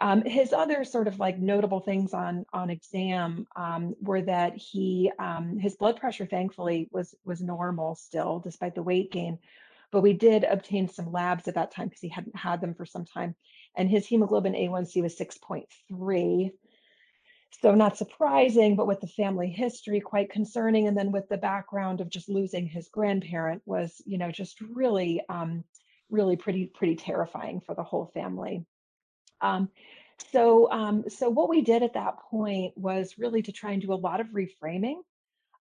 um, 0.00 0.22
his 0.24 0.52
other 0.54 0.84
sort 0.84 1.06
of 1.06 1.20
like 1.20 1.38
notable 1.38 1.80
things 1.80 2.14
on 2.14 2.46
on 2.52 2.70
exam 2.70 3.46
um, 3.54 3.94
were 4.00 4.22
that 4.22 4.56
he 4.56 5.12
um, 5.18 5.58
his 5.58 5.76
blood 5.76 6.00
pressure 6.00 6.24
thankfully 6.24 6.88
was 6.90 7.14
was 7.26 7.42
normal 7.42 7.94
still 7.94 8.40
despite 8.40 8.74
the 8.74 8.82
weight 8.82 9.12
gain, 9.12 9.38
but 9.92 10.02
we 10.02 10.14
did 10.14 10.44
obtain 10.44 10.88
some 10.88 11.12
labs 11.12 11.46
at 11.46 11.54
that 11.54 11.70
time 11.70 11.88
because 11.88 12.00
he 12.00 12.08
hadn't 12.08 12.36
had 12.36 12.60
them 12.60 12.74
for 12.74 12.86
some 12.86 13.04
time, 13.04 13.36
and 13.76 13.88
his 13.88 14.06
hemoglobin 14.06 14.54
A1C 14.54 15.02
was 15.02 15.16
6.3, 15.16 16.50
so 17.60 17.74
not 17.74 17.96
surprising, 17.96 18.76
but 18.76 18.86
with 18.86 19.00
the 19.00 19.06
family 19.06 19.48
history, 19.48 20.00
quite 20.00 20.30
concerning. 20.30 20.88
And 20.88 20.96
then 20.96 21.12
with 21.12 21.28
the 21.28 21.36
background 21.36 22.00
of 22.00 22.08
just 22.08 22.28
losing 22.28 22.66
his 22.66 22.88
grandparent 22.88 23.62
was, 23.66 24.00
you 24.06 24.18
know, 24.18 24.30
just 24.30 24.60
really, 24.60 25.20
um, 25.28 25.64
really 26.10 26.36
pretty, 26.36 26.66
pretty 26.66 26.96
terrifying 26.96 27.60
for 27.60 27.74
the 27.74 27.82
whole 27.82 28.10
family. 28.14 28.64
Um, 29.40 29.68
so, 30.32 30.70
um, 30.70 31.04
so 31.08 31.28
what 31.28 31.48
we 31.48 31.62
did 31.62 31.82
at 31.82 31.94
that 31.94 32.18
point 32.30 32.76
was 32.76 33.18
really 33.18 33.42
to 33.42 33.52
try 33.52 33.72
and 33.72 33.82
do 33.82 33.92
a 33.92 33.94
lot 33.94 34.20
of 34.20 34.28
reframing 34.28 34.96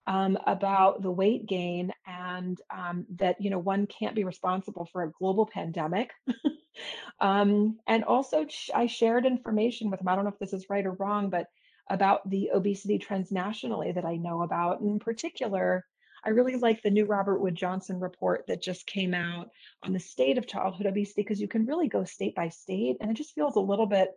um, 0.08 0.38
about 0.48 1.02
the 1.02 1.12
weight 1.12 1.46
gain 1.46 1.92
and 2.06 2.60
um, 2.76 3.06
that 3.18 3.40
you 3.40 3.50
know 3.50 3.60
one 3.60 3.88
can't 3.88 4.16
be 4.16 4.24
responsible 4.24 4.88
for 4.92 5.04
a 5.04 5.12
global 5.12 5.46
pandemic. 5.46 6.12
um, 7.20 7.78
and 7.88 8.04
also, 8.04 8.46
I 8.74 8.88
shared 8.88 9.26
information 9.26 9.92
with 9.92 10.02
him. 10.02 10.08
I 10.08 10.16
don't 10.16 10.26
know 10.26 10.32
if 10.32 10.40
this 10.40 10.54
is 10.54 10.70
right 10.70 10.86
or 10.86 10.94
wrong, 10.94 11.30
but 11.30 11.48
about 11.90 12.28
the 12.30 12.52
obesity 12.54 12.98
trends 12.98 13.32
nationally 13.32 13.92
that 13.92 14.06
I 14.06 14.16
know 14.16 14.44
about. 14.44 14.82
In 14.82 15.00
particular, 15.00 15.86
I 16.24 16.30
really 16.30 16.56
like 16.56 16.82
the 16.82 16.92
new 16.92 17.06
Robert 17.06 17.40
Wood 17.40 17.56
Johnson 17.56 18.00
report 18.00 18.46
that 18.48 18.62
just 18.62 18.86
came 18.86 19.14
out 19.14 19.50
on 19.84 19.92
the 19.92 20.00
state 20.00 20.38
of 20.38 20.48
childhood 20.48 20.86
obesity 20.86 21.22
because 21.24 21.42
you 21.42 21.48
can 21.48 21.66
really 21.66 21.88
go 21.88 22.04
state 22.04 22.36
by 22.36 22.50
state 22.50 22.98
and 23.02 23.10
it 23.10 23.16
just 23.16 23.34
feels 23.34 23.56
a 23.56 23.62
little 23.62 23.88
bit 23.88 24.12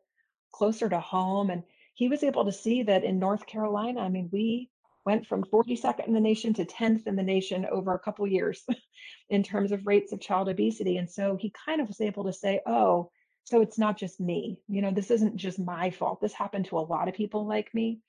closer 0.52 0.88
to 0.88 1.00
home. 1.00 1.50
And 1.50 1.62
he 1.94 2.08
was 2.08 2.22
able 2.22 2.44
to 2.44 2.52
see 2.52 2.82
that 2.84 3.04
in 3.04 3.18
North 3.18 3.46
Carolina, 3.46 4.00
I 4.00 4.08
mean, 4.08 4.28
we 4.32 4.68
went 5.04 5.26
from 5.26 5.44
42nd 5.44 6.06
in 6.06 6.14
the 6.14 6.20
nation 6.20 6.54
to 6.54 6.64
10th 6.64 7.06
in 7.06 7.16
the 7.16 7.22
nation 7.22 7.66
over 7.70 7.94
a 7.94 7.98
couple 7.98 8.26
years 8.26 8.64
in 9.30 9.42
terms 9.42 9.72
of 9.72 9.86
rates 9.86 10.12
of 10.12 10.20
child 10.20 10.48
obesity. 10.48 10.96
And 10.96 11.10
so 11.10 11.36
he 11.36 11.52
kind 11.64 11.80
of 11.80 11.88
was 11.88 12.00
able 12.00 12.24
to 12.24 12.32
say, 12.32 12.60
oh, 12.66 13.10
so 13.44 13.60
it's 13.60 13.78
not 13.78 13.98
just 13.98 14.20
me. 14.20 14.58
You 14.68 14.80
know, 14.80 14.90
this 14.90 15.10
isn't 15.10 15.36
just 15.36 15.58
my 15.58 15.90
fault. 15.90 16.20
This 16.20 16.32
happened 16.32 16.64
to 16.66 16.78
a 16.78 16.80
lot 16.80 17.08
of 17.08 17.14
people 17.14 17.46
like 17.46 17.72
me. 17.74 18.00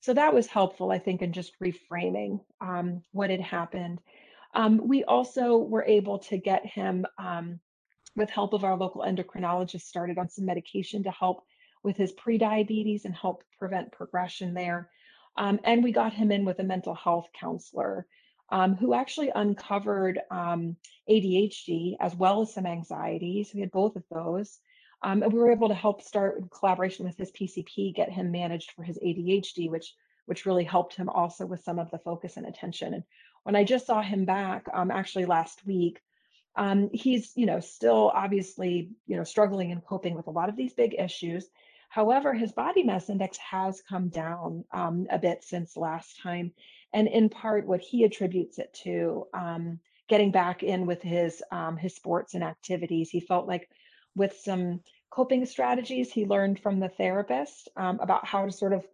So 0.00 0.12
that 0.14 0.34
was 0.34 0.48
helpful, 0.48 0.90
I 0.90 0.98
think, 0.98 1.22
in 1.22 1.32
just 1.32 1.52
reframing 1.62 2.40
um, 2.60 3.02
what 3.12 3.30
had 3.30 3.40
happened. 3.40 4.00
Um, 4.54 4.80
we 4.86 5.04
also 5.04 5.58
were 5.58 5.84
able 5.84 6.18
to 6.18 6.36
get 6.36 6.66
him, 6.66 7.06
um, 7.18 7.60
with 8.16 8.28
help 8.28 8.52
of 8.52 8.64
our 8.64 8.76
local 8.76 9.02
endocrinologist, 9.02 9.82
started 9.82 10.18
on 10.18 10.28
some 10.28 10.44
medication 10.44 11.04
to 11.04 11.10
help 11.12 11.44
with 11.84 11.96
his 11.96 12.12
prediabetes 12.12 13.04
and 13.04 13.14
help 13.14 13.44
prevent 13.58 13.92
progression 13.92 14.52
there. 14.54 14.90
Um, 15.36 15.60
and 15.64 15.82
we 15.82 15.92
got 15.92 16.12
him 16.12 16.30
in 16.30 16.44
with 16.44 16.58
a 16.58 16.64
mental 16.64 16.94
health 16.94 17.28
counselor 17.38 18.06
um, 18.50 18.76
who 18.76 18.92
actually 18.92 19.32
uncovered 19.34 20.20
um, 20.30 20.76
ADHD 21.10 21.96
as 22.00 22.14
well 22.14 22.42
as 22.42 22.52
some 22.52 22.66
anxiety. 22.66 23.44
So 23.44 23.52
we 23.54 23.60
had 23.60 23.70
both 23.70 23.96
of 23.96 24.04
those. 24.10 24.58
Um, 25.02 25.22
and 25.22 25.32
we 25.32 25.38
were 25.38 25.50
able 25.50 25.68
to 25.68 25.74
help 25.74 26.02
start 26.02 26.38
in 26.38 26.48
collaboration 26.48 27.04
with 27.06 27.16
his 27.16 27.32
PCP, 27.32 27.94
get 27.94 28.10
him 28.10 28.30
managed 28.30 28.72
for 28.72 28.82
his 28.84 28.98
ADHD, 28.98 29.68
which 29.70 29.94
which 30.26 30.46
really 30.46 30.62
helped 30.62 30.94
him 30.94 31.08
also 31.08 31.44
with 31.44 31.64
some 31.64 31.80
of 31.80 31.90
the 31.90 31.98
focus 31.98 32.36
and 32.36 32.46
attention. 32.46 32.94
And 32.94 33.02
when 33.42 33.56
I 33.56 33.64
just 33.64 33.86
saw 33.86 34.00
him 34.00 34.24
back, 34.24 34.66
um, 34.72 34.92
actually 34.92 35.24
last 35.24 35.66
week, 35.66 36.00
um, 36.54 36.90
he's 36.92 37.32
you 37.34 37.46
know 37.46 37.58
still 37.58 38.12
obviously 38.14 38.90
you 39.06 39.16
know 39.16 39.24
struggling 39.24 39.72
and 39.72 39.84
coping 39.84 40.14
with 40.14 40.28
a 40.28 40.30
lot 40.30 40.48
of 40.48 40.56
these 40.56 40.74
big 40.74 40.94
issues. 40.98 41.48
However, 41.92 42.32
his 42.32 42.52
body 42.52 42.84
mass 42.84 43.10
index 43.10 43.36
has 43.36 43.82
come 43.82 44.08
down 44.08 44.64
um, 44.72 45.06
a 45.10 45.18
bit 45.18 45.44
since 45.44 45.76
last 45.76 46.18
time, 46.22 46.54
and 46.94 47.06
in 47.06 47.28
part 47.28 47.66
what 47.66 47.82
he 47.82 48.04
attributes 48.04 48.58
it 48.58 48.72
to 48.84 49.26
um, 49.34 49.78
getting 50.08 50.30
back 50.30 50.62
in 50.62 50.86
with 50.86 51.02
his 51.02 51.42
um, 51.50 51.76
his 51.76 51.94
sports 51.94 52.32
and 52.32 52.42
activities. 52.42 53.10
He 53.10 53.20
felt 53.20 53.46
like 53.46 53.68
with 54.16 54.38
some 54.42 54.80
coping 55.10 55.44
strategies 55.44 56.10
he 56.10 56.24
learned 56.24 56.60
from 56.60 56.80
the 56.80 56.88
therapist 56.88 57.68
um, 57.76 58.00
about 58.00 58.24
how 58.24 58.46
to 58.46 58.52
sort 58.52 58.72
of 58.72 58.86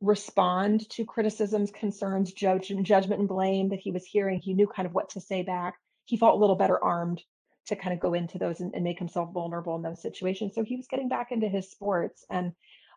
respond 0.00 0.90
to 0.90 1.04
criticisms, 1.04 1.70
concerns, 1.70 2.32
judge, 2.32 2.72
and 2.72 2.84
judgment 2.84 3.20
and 3.20 3.28
blame 3.28 3.68
that 3.68 3.78
he 3.78 3.92
was 3.92 4.04
hearing. 4.04 4.40
He 4.40 4.54
knew 4.54 4.66
kind 4.66 4.86
of 4.86 4.92
what 4.92 5.10
to 5.10 5.20
say 5.20 5.42
back. 5.42 5.76
He 6.04 6.16
felt 6.16 6.34
a 6.34 6.40
little 6.40 6.56
better 6.56 6.82
armed 6.82 7.22
to 7.66 7.76
kind 7.76 7.94
of 7.94 8.00
go 8.00 8.14
into 8.14 8.38
those 8.38 8.60
and, 8.60 8.74
and 8.74 8.84
make 8.84 8.98
himself 8.98 9.32
vulnerable 9.32 9.76
in 9.76 9.82
those 9.82 10.02
situations. 10.02 10.54
So 10.54 10.64
he 10.64 10.76
was 10.76 10.86
getting 10.86 11.08
back 11.08 11.32
into 11.32 11.48
his 11.48 11.70
sports 11.70 12.24
and 12.30 12.52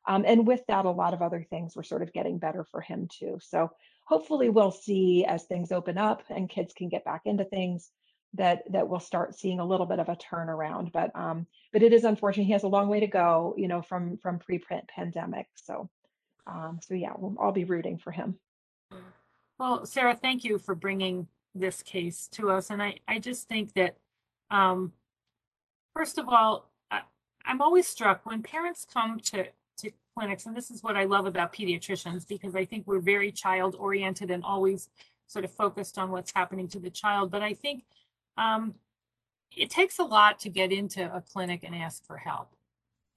um, 0.08 0.24
and 0.26 0.48
with 0.48 0.62
that, 0.68 0.86
a 0.86 0.90
lot 0.90 1.14
of 1.14 1.22
other 1.22 1.46
things 1.50 1.76
were 1.76 1.84
sort 1.84 2.02
of 2.02 2.14
getting 2.14 2.38
better 2.38 2.64
for 2.64 2.82
him 2.82 3.10
too. 3.12 3.40
So 3.42 3.72
hopefully 4.06 4.50
we'll 4.50 4.72
see 4.72 5.26
as 5.26 5.44
things 5.44 5.72
open 5.72 5.98
up 5.98 6.24
and 6.30 6.50
kids 6.50 6.74
can 6.74 6.90
get 6.90 7.04
back 7.04 7.24
into 7.26 7.44
things 7.44 7.92
that 8.36 8.64
that 8.72 8.88
we'll 8.88 9.00
start 9.02 9.36
seeing 9.36 9.60
a 9.60 9.66
little 9.66 9.86
bit 9.86 10.00
of 10.00 10.10
a 10.10 10.16
turnaround. 10.16 10.92
But 10.92 11.12
um, 11.16 11.48
but 11.74 11.84
it 11.84 11.92
is 11.94 12.04
unfortunate. 12.06 12.46
He 12.46 12.54
has 12.54 12.64
a 12.64 12.68
long 12.68 12.88
way 12.88 13.02
to 13.02 13.08
go, 13.08 13.54
you 13.58 13.68
know, 13.68 13.82
from 13.82 14.18
from 14.18 14.40
pre-print 14.40 14.88
pandemic. 14.88 15.48
So 15.56 15.90
Um, 16.48 16.80
so 16.82 16.94
yeah, 16.94 17.14
we'll, 17.18 17.36
I'll 17.42 17.52
be 17.52 17.66
rooting 17.66 17.98
for 17.98 18.12
him. 18.12 18.40
Well, 19.60 19.86
Sarah, 19.86 20.16
thank 20.16 20.44
you 20.44 20.60
for 20.60 20.76
bringing 20.76 21.28
this 21.54 21.84
case 21.84 22.30
to 22.30 22.52
us. 22.52 22.70
And 22.70 22.82
I, 22.82 23.00
I 23.08 23.20
just 23.20 23.50
think 23.50 23.74
that, 23.74 23.98
um, 24.50 24.94
first 25.96 26.18
of 26.18 26.28
all, 26.28 26.70
I, 26.92 27.02
I'm 27.46 27.62
always 27.62 27.88
struck 27.88 28.26
when 28.26 28.44
parents 28.44 28.86
come 28.92 29.20
to, 29.20 29.46
to 29.80 29.92
clinics, 30.18 30.46
and 30.46 30.56
this 30.56 30.72
is 30.72 30.84
what 30.84 30.96
I 30.96 31.06
love 31.06 31.26
about 31.26 31.54
pediatricians, 31.54 32.28
because 32.28 32.56
I 32.56 32.66
think 32.66 32.86
we're 32.88 33.00
very 33.00 33.32
child 33.32 33.76
oriented 33.78 34.32
and 34.32 34.44
always 34.44 34.90
sort 35.28 35.46
of 35.46 35.52
focused 35.52 35.98
on 35.98 36.12
what's 36.12 36.32
happening 36.34 36.68
to 36.70 36.80
the 36.80 36.90
child. 36.90 37.32
But 37.32 37.42
I 37.42 37.54
think 37.54 37.84
um, 38.38 38.76
it 39.56 39.70
takes 39.70 40.00
a 40.00 40.04
lot 40.04 40.40
to 40.40 40.50
get 40.50 40.72
into 40.72 41.04
a 41.14 41.22
clinic 41.22 41.64
and 41.64 41.76
ask 41.76 42.06
for 42.06 42.18
help, 42.18 42.50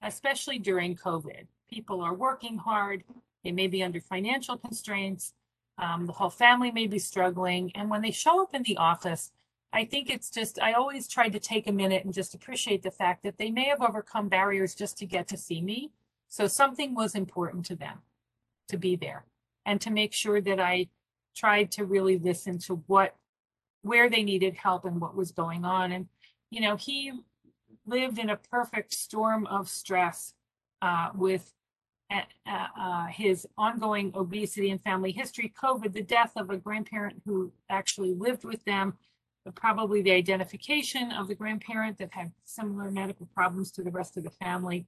especially 0.01 0.59
during 0.59 0.95
COVID. 0.95 1.47
People 1.69 2.01
are 2.01 2.13
working 2.13 2.57
hard, 2.57 3.03
they 3.43 3.51
may 3.51 3.67
be 3.67 3.81
under 3.81 4.01
financial 4.01 4.57
constraints, 4.57 5.33
um, 5.77 6.05
the 6.05 6.13
whole 6.13 6.29
family 6.29 6.71
may 6.71 6.87
be 6.87 6.99
struggling. 6.99 7.71
And 7.75 7.89
when 7.89 8.01
they 8.01 8.11
show 8.11 8.41
up 8.41 8.53
in 8.53 8.63
the 8.63 8.77
office, 8.77 9.31
I 9.73 9.85
think 9.85 10.09
it's 10.09 10.29
just, 10.29 10.59
I 10.61 10.73
always 10.73 11.07
tried 11.07 11.31
to 11.33 11.39
take 11.39 11.67
a 11.67 11.71
minute 11.71 12.03
and 12.03 12.13
just 12.13 12.35
appreciate 12.35 12.83
the 12.83 12.91
fact 12.91 13.23
that 13.23 13.37
they 13.37 13.49
may 13.49 13.65
have 13.65 13.81
overcome 13.81 14.27
barriers 14.27 14.75
just 14.75 14.97
to 14.97 15.05
get 15.05 15.27
to 15.29 15.37
see 15.37 15.61
me. 15.61 15.91
So 16.27 16.47
something 16.47 16.93
was 16.93 17.15
important 17.15 17.65
to 17.67 17.75
them 17.75 17.99
to 18.67 18.77
be 18.77 18.95
there 18.95 19.25
and 19.65 19.79
to 19.81 19.89
make 19.89 20.13
sure 20.13 20.41
that 20.41 20.59
I 20.59 20.87
tried 21.35 21.71
to 21.71 21.85
really 21.85 22.17
listen 22.17 22.57
to 22.59 22.83
what, 22.87 23.15
where 23.81 24.09
they 24.09 24.23
needed 24.23 24.55
help 24.55 24.85
and 24.85 24.99
what 24.99 25.15
was 25.15 25.31
going 25.31 25.63
on. 25.63 25.91
And, 25.91 26.07
you 26.49 26.61
know, 26.61 26.75
he 26.75 27.13
lived 27.85 28.19
in 28.19 28.29
a 28.29 28.37
perfect 28.37 28.93
storm 28.93 29.45
of 29.47 29.69
stress 29.69 30.33
uh, 30.81 31.09
with 31.15 31.53
uh, 32.11 32.21
uh, 32.77 33.05
his 33.07 33.47
ongoing 33.57 34.11
obesity 34.15 34.69
and 34.71 34.83
family 34.83 35.11
history, 35.11 35.53
COVID, 35.61 35.93
the 35.93 36.03
death 36.03 36.33
of 36.35 36.49
a 36.49 36.57
grandparent 36.57 37.21
who 37.25 37.51
actually 37.69 38.13
lived 38.13 38.43
with 38.43 38.63
them, 38.65 38.97
probably 39.49 40.01
the 40.01 40.11
identification 40.11 41.11
of 41.11 41.27
the 41.27 41.35
grandparent 41.35 41.97
that 41.97 42.11
had 42.11 42.31
similar 42.45 42.91
medical 42.91 43.25
problems 43.33 43.71
to 43.71 43.83
the 43.83 43.89
rest 43.89 44.17
of 44.17 44.23
the 44.23 44.29
family. 44.29 44.85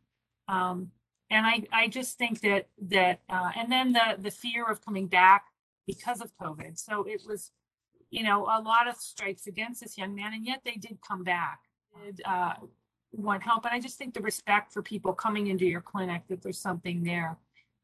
Um, 0.48 0.92
and 1.32 1.48
I, 1.48 1.64
I 1.72 1.88
just 1.88 2.18
think 2.20 2.42
that 2.42 2.68
that 2.90 3.22
uh, 3.30 3.50
and 3.56 3.72
then 3.72 3.94
the 3.94 4.18
the 4.20 4.30
fear 4.30 4.70
of 4.70 4.86
coming 4.86 5.08
back 5.08 5.46
because 5.88 6.22
of 6.22 6.32
COVID. 6.38 6.78
So 6.78 7.06
it 7.06 7.24
was, 7.28 7.52
you 8.12 8.24
know, 8.24 8.44
a 8.44 8.62
lot 8.62 8.88
of 8.88 8.98
strikes 8.98 9.48
against 9.48 9.82
this 9.82 9.98
young 9.98 10.14
man, 10.14 10.34
and 10.34 10.46
yet 10.46 10.62
they 10.64 10.76
did 10.76 11.00
come 11.02 11.24
back. 11.24 11.62
Did, 12.06 12.22
uh, 12.26 12.54
want 13.14 13.44
help. 13.44 13.66
And 13.66 13.74
I 13.74 13.80
just 13.80 13.98
think 13.98 14.14
the 14.14 14.22
respect 14.22 14.74
for 14.74 14.82
people 14.82 15.14
coming 15.14 15.48
into 15.48 15.66
your 15.66 15.82
clinic 15.82 16.24
that 16.30 16.42
there's 16.42 16.60
something 16.60 17.04
there. 17.04 17.38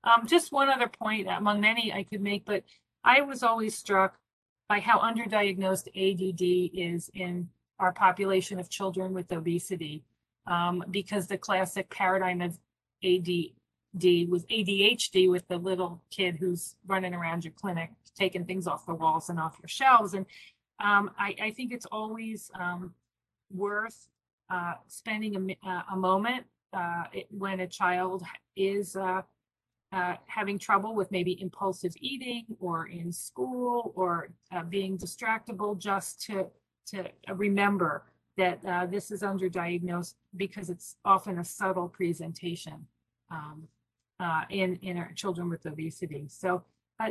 Um, 0.04 0.28
just 0.28 0.52
one 0.52 0.70
other 0.70 0.88
point 0.88 1.28
among 1.30 1.62
many 1.62 1.94
I 1.94 2.04
could 2.04 2.22
make, 2.22 2.46
but 2.46 2.64
I 3.04 3.22
was 3.22 3.44
always 3.44 3.78
struck 3.78 4.18
by 4.70 4.80
how 4.80 5.00
underdiagnosed 5.00 5.88
ADD 5.98 6.72
is 6.80 7.10
in 7.16 7.50
our 7.80 7.92
population 7.92 8.60
of 8.60 8.70
children 8.70 9.14
with 9.14 9.32
obesity, 9.32 10.04
um, 10.46 10.84
because 10.92 11.28
the 11.28 11.38
classic 11.38 11.90
paradigm 11.90 12.40
of 12.40 12.58
ADD 13.04 14.30
was 14.30 14.46
ADHD 14.46 15.30
with 15.30 15.48
the 15.48 15.58
little 15.58 16.02
kid 16.12 16.38
who's 16.40 16.76
running 16.86 17.16
around 17.16 17.44
your 17.44 17.54
clinic, 17.54 17.90
taking 18.16 18.46
things 18.46 18.68
off 18.68 18.86
the 18.86 18.94
walls 18.94 19.30
and 19.30 19.40
off 19.40 19.58
your 19.62 19.68
shelves. 19.68 20.14
And 20.14 20.26
um, 20.80 21.12
I, 21.18 21.36
I, 21.42 21.52
think 21.52 21.74
it's 21.74 21.88
always 21.88 22.52
um, 22.58 22.94
worth 23.52 24.08
uh, 24.50 24.76
spending 24.88 25.58
a, 25.66 25.68
uh, 25.68 25.82
a 25.94 25.96
moment 25.96 26.46
uh, 26.74 27.06
when 27.32 27.60
a 27.62 27.68
child 27.68 28.24
is 28.56 28.96
uh, 29.92 29.96
uh, 29.96 30.16
having 30.28 30.58
trouble 30.60 30.96
with 30.96 31.12
maybe 31.12 31.42
impulsive 31.42 31.94
eating 32.00 32.46
or 32.60 32.88
in 32.88 33.12
school 33.12 33.92
or 33.96 34.30
uh, 34.52 34.64
being 34.64 34.98
distractible, 34.98 35.78
just 35.78 36.22
to 36.22 36.48
to 36.88 37.06
remember 37.36 38.06
that 38.38 38.62
this 38.90 39.12
is 39.12 39.22
underdiagnosed 39.22 40.16
because 40.38 40.70
it's 40.70 40.96
often 41.06 41.40
a 41.40 41.44
subtle 41.44 41.88
presentation 41.90 42.88
um, 43.30 43.68
in 44.50 44.78
in 44.78 44.98
our 44.98 45.12
children 45.14 45.50
with 45.50 45.66
obesity. 45.66 46.26
So, 46.28 46.64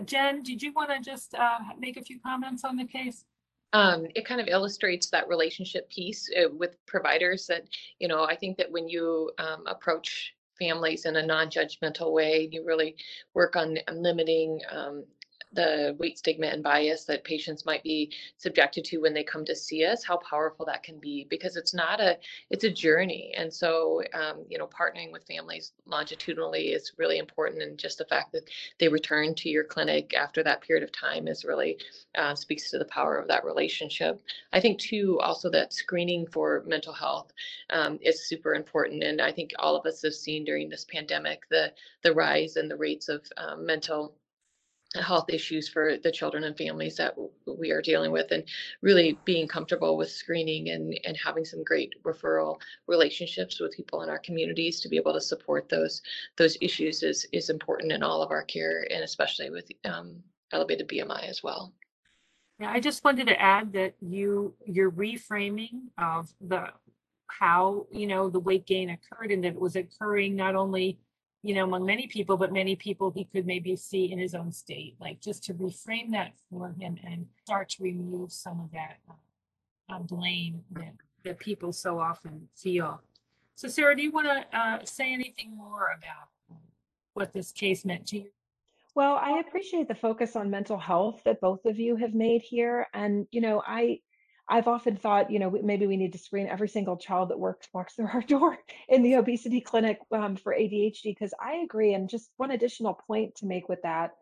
Jen, 0.05 0.43
did 0.43 0.63
you 0.63 0.73
want 0.73 0.91
to 0.91 1.01
just 1.01 1.35
make 1.79 1.97
a 1.97 2.03
few 2.03 2.19
comments 2.21 2.65
on 2.65 2.77
the 2.77 2.87
case? 2.87 3.25
um, 3.73 4.07
it 4.15 4.27
kind 4.27 4.41
of 4.41 4.49
illustrates 4.49 5.11
that 5.11 5.29
relationship 5.29 5.89
piece 5.91 6.29
uh, 6.37 6.49
with 6.57 6.77
providers 6.87 7.47
that 7.47 7.65
you 7.99 8.09
know 8.09 8.25
i 8.25 8.35
think 8.35 8.57
that 8.57 8.71
when 8.71 8.89
you 8.89 9.31
um, 9.39 9.65
approach 9.67 10.35
families 10.59 11.05
in 11.05 11.17
a 11.17 11.27
non-judgmental 11.27 12.13
way 12.13 12.49
you 12.51 12.65
really 12.65 12.97
work 13.35 13.57
on 13.57 13.79
limiting 13.93 14.61
um, 14.71 15.05
the 15.53 15.97
weight 15.99 16.19
stigma 16.19 16.47
and 16.47 16.63
bias 16.63 17.05
that 17.05 17.25
patients 17.25 17.65
might 17.65 17.83
be 17.83 18.13
subjected 18.37 18.85
to 18.85 18.99
when 18.99 19.15
they 19.15 19.23
come 19.23 19.45
to 19.45 19.55
see 19.55 19.85
us 19.85 20.05
how 20.05 20.17
powerful 20.19 20.67
that 20.67 20.83
can 20.83 20.99
be 20.99 21.27
because 21.31 21.57
it's 21.57 21.75
not 21.75 22.01
a 22.01 22.19
it's 22.51 22.65
a 22.65 22.71
journey. 22.71 23.33
And 23.37 23.53
so 23.53 24.03
um, 24.15 24.45
you 24.49 24.59
know 24.59 24.67
partnering 24.67 25.13
with 25.13 25.27
families 25.27 25.73
longitudinally 25.87 26.69
is 26.69 26.93
really 26.97 27.19
important 27.19 27.63
and 27.63 27.79
just 27.79 27.99
the 27.99 28.05
fact 28.05 28.33
that 28.33 28.49
they 28.79 28.89
return 28.89 29.35
to 29.37 29.49
your 29.49 29.65
clinic 29.65 30.15
after 30.15 30.43
that 30.43 30.61
period 30.61 30.83
of 30.83 30.93
time 30.93 31.29
is 31.29 31.45
really 31.45 31.79
uh, 32.17 32.35
speaks 32.35 32.71
to 32.71 32.79
the 32.79 32.85
power 32.85 33.17
of 33.17 33.29
that 33.29 33.45
relationship. 33.45 34.21
I 34.53 34.61
think 34.61 34.79
too 34.79 35.19
also 35.21 35.51
that 35.51 35.73
screening 35.73 36.27
for 36.27 36.63
mental 36.67 36.93
health 36.93 37.33
um, 37.71 37.99
is 38.03 38.29
super 38.29 38.55
important 38.55 39.03
and 39.03 39.21
i 39.21 39.33
think 39.33 39.53
all 39.59 39.77
of 39.77 39.87
us 39.87 40.03
have 40.03 40.15
seen 40.15 40.45
during 40.45 40.69
this 40.69 40.85
pandemic 40.85 41.49
the 41.51 41.73
the 42.03 42.13
rise 42.13 42.57
in 42.57 42.69
the 42.69 42.77
rates 42.77 43.09
of 43.09 43.23
um, 43.37 43.65
mental 43.67 44.15
health 44.95 45.27
issues 45.29 45.69
for 45.69 45.99
the 45.99 46.11
children 46.11 46.45
and 46.45 46.57
families 46.57 46.97
that 46.97 47.15
we 47.47 47.71
are 47.71 47.83
dealing 47.83 48.11
with 48.11 48.31
and 48.33 48.45
really 48.81 49.19
being 49.25 49.47
comfortable 49.47 49.99
with 49.99 50.11
screening 50.11 50.71
and, 50.71 50.99
and 51.05 51.17
having 51.17 51.45
some 51.45 51.63
great 51.63 51.95
referral 52.05 52.59
relationships 52.87 53.61
with 53.61 53.77
people 53.77 54.03
in 54.03 54.09
our 54.09 54.19
communities 54.19 54.81
to 54.81 54.89
be 54.89 54.97
able 54.97 55.13
to 55.13 55.21
support 55.21 55.69
those 55.69 56.01
those 56.37 56.57
issues 56.63 57.03
is 57.03 57.27
is 57.33 57.51
important 57.51 57.93
in 57.93 58.03
all 58.03 58.23
of 58.23 58.31
our 58.31 58.43
care 58.45 58.87
and 58.91 59.05
especially 59.05 59.51
with 59.51 59.71
um, 59.85 60.17
elevated 60.53 60.89
BMI 60.89 61.29
as 61.29 61.43
well. 61.43 61.75
Yeah, 62.59 62.71
I 62.73 62.81
just 62.81 63.05
wanted 63.05 63.27
to 63.29 63.41
add 63.41 63.73
that 63.75 63.95
you 64.01 64.55
your 64.65 64.91
reframing 64.91 65.91
of 65.99 66.33
the 66.41 66.69
how 67.27 67.87
you 67.93 68.07
know 68.07 68.31
the 68.31 68.41
weight 68.41 68.67
gain 68.67 68.91
occurred 68.91 69.31
and 69.33 69.45
that 69.45 69.49
it 69.49 69.61
was 69.61 69.77
occurring 69.77 70.35
not 70.35 70.57
only 70.57 70.99
you 71.43 71.55
know, 71.55 71.65
among 71.65 71.87
many 71.87 72.07
people, 72.07 72.37
but 72.37 72.53
many 72.53 72.75
people 72.75 73.11
he 73.11 73.25
could 73.25 73.47
maybe 73.47 73.77
see 73.77 74.11
in 74.11 74.19
his 74.19 74.35
own 74.35 74.51
state, 74.51 74.97
like 75.01 75.21
just 75.21 75.45
to 75.45 75.55
reframe 75.55 76.11
that 76.11 76.33
for 76.51 76.75
him 76.79 76.99
and 77.05 77.27
start 77.45 77.69
to 77.71 77.83
remove 77.83 78.33
some 78.33 78.61
of 78.61 78.71
that 78.73 78.99
uh, 79.89 79.99
blame 80.01 80.63
that, 80.73 80.95
that 81.25 81.39
people 81.39 81.73
so 81.73 81.99
often 81.99 82.49
feel. 82.57 83.01
So, 83.55 83.69
Sarah, 83.69 83.97
do 83.97 84.03
you 84.03 84.11
want 84.11 84.27
to 84.27 84.59
uh, 84.59 84.85
say 84.85 85.13
anything 85.13 85.57
more 85.57 85.89
about 85.97 86.59
what 87.15 87.33
this 87.33 87.53
case 87.53 87.85
meant 87.85 88.07
to 88.09 88.19
you? 88.19 88.31
Well, 88.95 89.19
I 89.23 89.39
appreciate 89.39 89.87
the 89.87 89.95
focus 89.95 90.35
on 90.35 90.51
mental 90.51 90.79
health 90.79 91.23
that 91.25 91.41
both 91.41 91.65
of 91.67 91.79
you 91.79 91.97
have 91.97 92.15
made 92.15 92.43
here. 92.43 92.89
And, 92.95 93.27
you 93.31 93.41
know, 93.41 93.63
I 93.65 94.01
I've 94.49 94.69
often 94.69 94.97
thought, 94.97 95.31
you 95.31 95.39
know, 95.39 95.51
maybe 95.51 95.87
we 95.87 95.97
need 95.97 96.13
to 96.13 96.19
screen 96.19 96.47
every 96.47 96.69
single 96.69 96.97
child 96.97 97.31
that 97.31 97.39
works 97.39 97.69
walks 97.73 97.95
through 97.95 98.09
our 98.09 98.23
door 98.27 98.59
in 98.89 99.03
the 99.03 99.15
obesity 99.15 99.61
clinic 99.61 99.99
um, 100.11 100.37
for 100.37 100.55
ADHD 100.55 101.05
because 101.05 101.35
I 101.41 101.57
agree. 101.57 101.95
And 101.95 102.09
just 102.09 102.31
one 102.37 102.51
additional 102.51 102.95
point 102.95 103.37
to 103.37 103.47
make 103.47 103.69
with 103.69 103.83
that, 103.83 104.15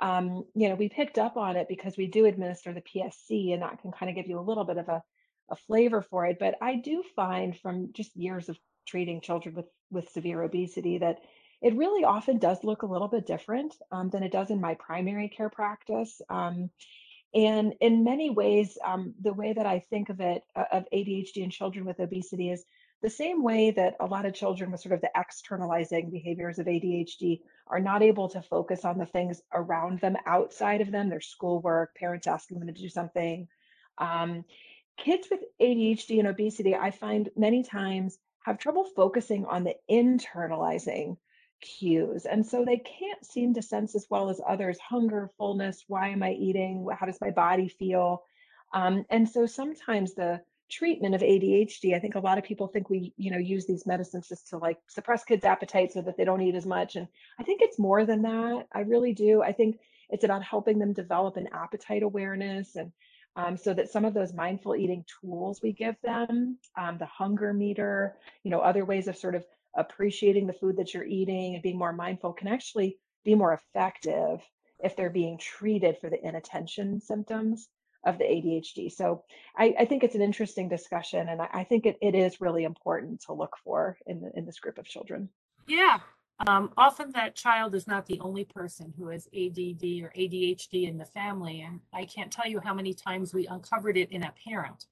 um, 0.00 0.44
you 0.54 0.68
know, 0.68 0.74
we 0.74 0.88
picked 0.88 1.18
up 1.18 1.36
on 1.36 1.56
it 1.56 1.68
because 1.68 1.96
we 1.96 2.06
do 2.06 2.26
administer 2.26 2.72
the 2.72 2.82
PSC, 2.82 3.52
and 3.52 3.62
that 3.62 3.80
can 3.82 3.92
kind 3.92 4.10
of 4.10 4.16
give 4.16 4.28
you 4.28 4.38
a 4.38 4.42
little 4.42 4.64
bit 4.64 4.78
of 4.78 4.88
a, 4.88 5.02
a 5.50 5.56
flavor 5.56 6.02
for 6.02 6.26
it. 6.26 6.38
But 6.38 6.56
I 6.60 6.76
do 6.76 7.02
find 7.16 7.56
from 7.56 7.92
just 7.92 8.16
years 8.16 8.48
of 8.48 8.58
treating 8.86 9.20
children 9.20 9.54
with 9.54 9.66
with 9.90 10.10
severe 10.10 10.42
obesity 10.42 10.98
that 10.98 11.20
it 11.60 11.74
really 11.76 12.04
often 12.04 12.38
does 12.38 12.62
look 12.62 12.82
a 12.82 12.86
little 12.86 13.08
bit 13.08 13.26
different 13.26 13.74
um, 13.90 14.10
than 14.10 14.22
it 14.22 14.32
does 14.32 14.50
in 14.50 14.60
my 14.60 14.74
primary 14.74 15.28
care 15.28 15.50
practice. 15.50 16.20
Um, 16.28 16.70
and 17.34 17.74
in 17.80 18.04
many 18.04 18.30
ways, 18.30 18.78
um, 18.84 19.14
the 19.20 19.32
way 19.32 19.52
that 19.52 19.66
I 19.66 19.80
think 19.90 20.08
of 20.08 20.20
it, 20.20 20.42
uh, 20.56 20.64
of 20.72 20.86
ADHD 20.92 21.38
in 21.38 21.50
children 21.50 21.84
with 21.84 22.00
obesity, 22.00 22.50
is 22.50 22.64
the 23.02 23.10
same 23.10 23.42
way 23.42 23.70
that 23.72 23.96
a 24.00 24.06
lot 24.06 24.26
of 24.26 24.34
children 24.34 24.70
with 24.72 24.80
sort 24.80 24.94
of 24.94 25.00
the 25.00 25.10
externalizing 25.14 26.10
behaviors 26.10 26.58
of 26.58 26.66
ADHD 26.66 27.40
are 27.68 27.80
not 27.80 28.02
able 28.02 28.28
to 28.30 28.42
focus 28.42 28.84
on 28.84 28.98
the 28.98 29.06
things 29.06 29.42
around 29.52 30.00
them 30.00 30.16
outside 30.26 30.80
of 30.80 30.90
them, 30.90 31.08
their 31.08 31.20
schoolwork, 31.20 31.94
parents 31.94 32.26
asking 32.26 32.58
them 32.58 32.68
to 32.68 32.80
do 32.80 32.88
something. 32.88 33.46
Um, 33.98 34.44
kids 34.96 35.28
with 35.30 35.40
ADHD 35.60 36.18
and 36.18 36.28
obesity, 36.28 36.74
I 36.74 36.90
find 36.90 37.28
many 37.36 37.62
times 37.62 38.18
have 38.40 38.58
trouble 38.58 38.84
focusing 38.96 39.44
on 39.44 39.64
the 39.64 39.74
internalizing 39.90 41.18
cues. 41.60 42.26
And 42.26 42.44
so 42.46 42.64
they 42.64 42.78
can't 42.78 43.24
seem 43.24 43.54
to 43.54 43.62
sense 43.62 43.94
as 43.94 44.06
well 44.10 44.30
as 44.30 44.40
others 44.46 44.78
hunger, 44.78 45.30
fullness, 45.38 45.84
why 45.88 46.08
am 46.08 46.22
I 46.22 46.32
eating? 46.32 46.86
How 46.98 47.06
does 47.06 47.20
my 47.20 47.30
body 47.30 47.68
feel? 47.68 48.22
Um, 48.72 49.04
and 49.10 49.28
so 49.28 49.46
sometimes 49.46 50.14
the 50.14 50.40
treatment 50.70 51.14
of 51.14 51.22
ADHD. 51.22 51.94
I 51.94 51.98
think 51.98 52.14
a 52.14 52.20
lot 52.20 52.38
of 52.38 52.44
people 52.44 52.66
think 52.68 52.90
we, 52.90 53.12
you 53.16 53.30
know, 53.30 53.38
use 53.38 53.66
these 53.66 53.86
medicines 53.86 54.28
just 54.28 54.48
to 54.48 54.58
like 54.58 54.78
suppress 54.86 55.24
kids' 55.24 55.44
appetite 55.44 55.92
so 55.92 56.02
that 56.02 56.16
they 56.16 56.24
don't 56.24 56.42
eat 56.42 56.54
as 56.54 56.66
much. 56.66 56.96
And 56.96 57.08
I 57.38 57.42
think 57.42 57.62
it's 57.62 57.78
more 57.78 58.04
than 58.04 58.22
that. 58.22 58.66
I 58.72 58.80
really 58.80 59.12
do. 59.14 59.42
I 59.42 59.52
think 59.52 59.78
it's 60.10 60.24
about 60.24 60.42
helping 60.42 60.78
them 60.78 60.92
develop 60.92 61.36
an 61.36 61.48
appetite 61.52 62.02
awareness 62.02 62.76
and 62.76 62.92
um, 63.36 63.56
so 63.56 63.72
that 63.72 63.88
some 63.88 64.04
of 64.04 64.14
those 64.14 64.34
mindful 64.34 64.74
eating 64.74 65.04
tools 65.20 65.60
we 65.62 65.72
give 65.72 65.94
them, 66.02 66.58
um, 66.76 66.98
the 66.98 67.06
hunger 67.06 67.52
meter, 67.52 68.16
you 68.42 68.50
know, 68.50 68.58
other 68.58 68.84
ways 68.84 69.06
of 69.06 69.16
sort 69.16 69.36
of 69.36 69.44
appreciating 69.76 70.46
the 70.46 70.52
food 70.52 70.76
that 70.76 70.94
you're 70.94 71.04
eating 71.04 71.54
and 71.54 71.62
being 71.62 71.78
more 71.78 71.92
mindful 71.92 72.32
can 72.32 72.48
actually 72.48 72.98
be 73.24 73.34
more 73.34 73.52
effective 73.52 74.40
if 74.82 74.96
they're 74.96 75.10
being 75.10 75.38
treated 75.38 75.98
for 75.98 76.08
the 76.08 76.24
inattention 76.24 77.00
symptoms 77.00 77.68
of 78.04 78.16
the 78.18 78.24
ADHD. 78.24 78.90
So 78.92 79.24
I, 79.56 79.74
I 79.80 79.84
think 79.84 80.04
it's 80.04 80.14
an 80.14 80.22
interesting 80.22 80.68
discussion, 80.68 81.28
and 81.28 81.42
I, 81.42 81.48
I 81.52 81.64
think 81.64 81.84
it, 81.84 81.98
it 82.00 82.14
is 82.14 82.40
really 82.40 82.64
important 82.64 83.22
to 83.22 83.32
look 83.32 83.56
for 83.64 83.98
in 84.06 84.20
the, 84.20 84.30
in 84.36 84.46
this 84.46 84.60
group 84.60 84.78
of 84.78 84.86
children. 84.86 85.28
Yeah. 85.66 85.98
Um, 86.46 86.70
often 86.76 87.10
that 87.12 87.34
child 87.34 87.74
is 87.74 87.88
not 87.88 88.06
the 88.06 88.20
only 88.20 88.44
person 88.44 88.94
who 88.96 89.08
has 89.08 89.26
ADD 89.26 89.82
or 90.02 90.12
ADHD 90.16 90.88
in 90.88 90.96
the 90.96 91.04
family. 91.04 91.62
And 91.62 91.80
I 91.92 92.04
can't 92.04 92.30
tell 92.30 92.46
you 92.46 92.60
how 92.60 92.72
many 92.72 92.94
times 92.94 93.34
we 93.34 93.48
uncovered 93.48 93.96
it 93.96 94.12
in 94.12 94.22
a 94.22 94.32
parent 94.46 94.86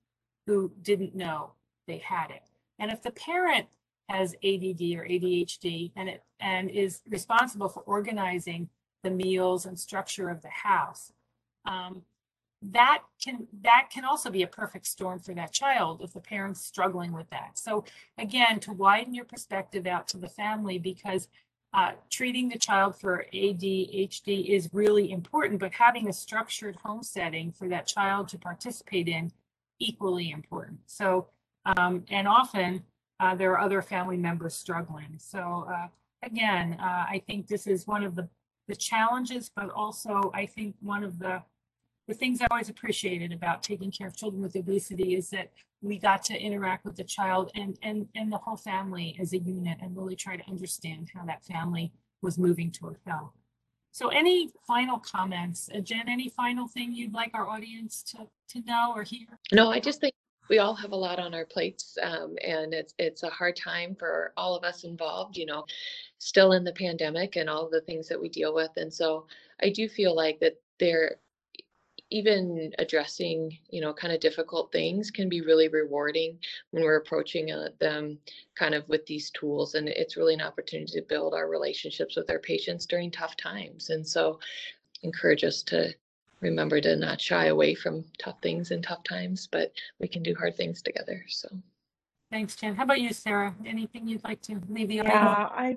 who 0.47 0.73
didn't 0.83 1.15
know 1.15 1.53
they 1.87 1.99
had 1.99 2.31
it. 2.31 2.43
And 2.81 2.91
if 2.91 3.01
the 3.01 3.13
parent 3.13 3.67
has 4.09 4.35
ADD 4.35 4.83
or 4.97 5.05
ADHD 5.07 5.93
and 5.97 6.09
it 6.09 6.23
and 6.41 6.71
is 6.71 7.03
responsible 7.09 7.69
for 7.69 7.81
organizing 7.81 8.69
the 9.03 9.11
meals 9.11 9.67
and 9.67 9.79
structure 9.79 10.29
of 10.29 10.43
the 10.43 10.49
house, 10.49 11.13
um, 11.65 12.03
that 12.63 13.03
can 13.23 13.47
that 13.63 13.89
can 13.93 14.05
also 14.05 14.31
be 14.31 14.43
a 14.43 14.47
perfect 14.47 14.87
storm 14.87 15.19
for 15.19 15.35
that 15.35 15.53
child 15.53 16.01
if 16.03 16.13
the 16.13 16.21
parent's 16.21 16.65
struggling 16.65 17.13
with 17.13 17.29
that. 17.31 17.59
So 17.59 17.85
again 18.19 18.61
to 18.61 18.73
widen 18.73 19.15
your 19.15 19.25
perspective 19.25 19.87
out 19.87 20.09
to 20.09 20.17
the 20.17 20.29
family 20.29 20.79
because 20.79 21.29
uh, 21.75 21.93
treating 22.09 22.49
the 22.49 22.59
child 22.59 22.97
for 22.97 23.27
adhd 23.35 24.49
is 24.49 24.71
really 24.73 25.11
important 25.11 25.61
but 25.61 25.73
having 25.73 26.09
a 26.09 26.13
structured 26.13 26.77
home 26.77 27.03
setting 27.03 27.53
for 27.53 27.69
that 27.69 27.87
child 27.87 28.29
to 28.29 28.39
participate 28.39 29.09
in 29.09 29.31
equally 29.79 30.31
important. 30.31 30.79
So 30.87 31.27
um, 31.77 32.05
and 32.11 32.27
often 32.27 32.83
uh, 33.21 33.35
there 33.35 33.53
are 33.53 33.61
other 33.61 33.83
family 33.83 34.17
members 34.17 34.55
struggling 34.55 35.19
so 35.19 35.67
uh, 35.69 35.87
again 36.23 36.77
uh, 36.81 37.05
i 37.09 37.23
think 37.27 37.47
this 37.47 37.67
is 37.67 37.87
one 37.87 38.05
of 38.05 38.15
the 38.15 38.29
the 38.69 38.77
challenges 38.77 39.51
but 39.55 39.71
also 39.71 40.31
i 40.35 40.45
think 40.45 40.75
one 40.81 41.05
of 41.05 41.19
the 41.19 41.43
the 42.09 42.15
things 42.15 42.41
I 42.41 42.47
always 42.51 42.69
appreciated 42.69 43.33
about 43.33 43.63
taking 43.63 43.91
care 43.91 44.07
of 44.07 44.17
children 44.17 44.43
with 44.43 44.55
obesity 44.55 45.15
is 45.17 45.31
that 45.31 45.51
we 45.83 45.99
got 45.99 46.23
to 46.25 46.39
interact 46.39 46.85
with 46.85 46.97
the 46.97 47.05
child 47.05 47.51
and 47.55 47.79
and 47.83 48.09
and 48.15 48.33
the 48.33 48.39
whole 48.39 48.57
family 48.57 49.17
as 49.21 49.33
a 49.33 49.39
unit 49.39 49.79
and 49.83 49.97
really 49.97 50.17
try 50.17 50.37
to 50.37 50.49
understand 50.49 51.11
how 51.15 51.25
that 51.25 51.45
family 51.45 51.93
was 52.23 52.39
moving 52.39 52.71
toward 52.71 52.97
health. 53.07 53.33
So 53.93 54.09
any 54.09 54.51
final 54.67 54.99
comments, 54.99 55.71
uh, 55.75 55.81
Jen, 55.81 56.09
any 56.09 56.29
final 56.29 56.69
thing 56.69 56.93
you'd 56.93 57.15
like 57.15 57.31
our 57.33 57.49
audience 57.49 58.03
to, 58.11 58.29
to 58.51 58.67
know 58.67 58.93
or 58.95 59.03
hear? 59.05 59.27
No, 59.53 59.71
I 59.71 59.81
just 59.81 60.01
think 60.01 60.13
we 60.49 60.59
all 60.59 60.75
have 60.75 60.93
a 60.93 60.97
lot 60.97 61.19
on 61.19 61.35
our 61.35 61.45
plates 61.45 61.99
um, 62.03 62.37
and 62.45 62.73
it's 62.75 62.95
it's 62.99 63.23
a 63.23 63.31
hard 63.31 63.57
time 63.57 63.95
for 63.95 64.33
all 64.37 64.57
of 64.57 64.65
us 64.65 64.85
involved, 64.85 65.37
you 65.37 65.47
know, 65.47 65.65
still 66.19 66.53
in 66.53 66.65
the 66.65 66.73
pandemic 66.73 67.37
and 67.37 67.49
all 67.49 67.69
the 67.69 67.81
things 67.81 68.09
that 68.09 68.21
we 68.21 68.29
deal 68.29 68.55
with. 68.55 68.71
And 68.77 68.93
so 68.93 69.27
I 69.63 69.71
do 69.71 69.89
feel 69.89 70.15
like 70.15 70.41
that 70.41 70.61
there 70.79 71.17
even 72.11 72.73
addressing 72.79 73.59
you 73.71 73.81
know 73.81 73.93
kind 73.93 74.13
of 74.13 74.21
difficult 74.21 74.71
things 74.71 75.11
can 75.11 75.29
be 75.29 75.41
really 75.41 75.69
rewarding 75.69 76.39
when 76.71 76.85
we're 76.85 76.99
approaching 76.99 77.51
uh, 77.51 77.69
them 77.81 78.17
kind 78.55 78.75
of 78.75 78.89
with 78.89 79.05
these 79.07 79.31
tools 79.31 79.75
and 79.75 79.89
it's 79.89 80.17
really 80.17 80.35
an 80.35 80.41
opportunity 80.41 80.93
to 80.93 81.03
build 81.03 81.35
our 81.35 81.49
relationships 81.49 82.17
with 82.17 82.31
our 82.31 82.39
patients 82.39 82.87
during 82.87 83.11
tough 83.11 83.37
times 83.37 83.91
and 83.91 84.07
so 84.07 84.39
encourage 85.03 85.43
us 85.43 85.63
to 85.63 85.93
remember 86.47 86.81
to 86.81 86.97
not 86.97 87.21
shy 87.21 87.47
away 87.47 87.75
from 87.75 88.05
tough 88.19 88.41
things 88.41 88.71
and 88.71 88.83
tough 88.83 89.03
times 89.05 89.49
but 89.51 89.73
we 90.01 90.09
can 90.09 90.23
do 90.23 90.35
hard 90.35 90.57
things 90.57 90.83
together 90.83 91.25
so 91.29 91.49
thanks 92.31 92.57
jen 92.57 92.75
how 92.75 92.85
about 92.85 93.01
you 93.01 93.13
sarah 93.13 93.55
anything 93.65 94.07
you'd 94.07 94.25
like 94.25 94.41
to 94.43 94.61
leave 94.69 94.89
the 94.89 95.01
audience 95.01 95.15
yeah 95.15 95.49
i 95.53 95.77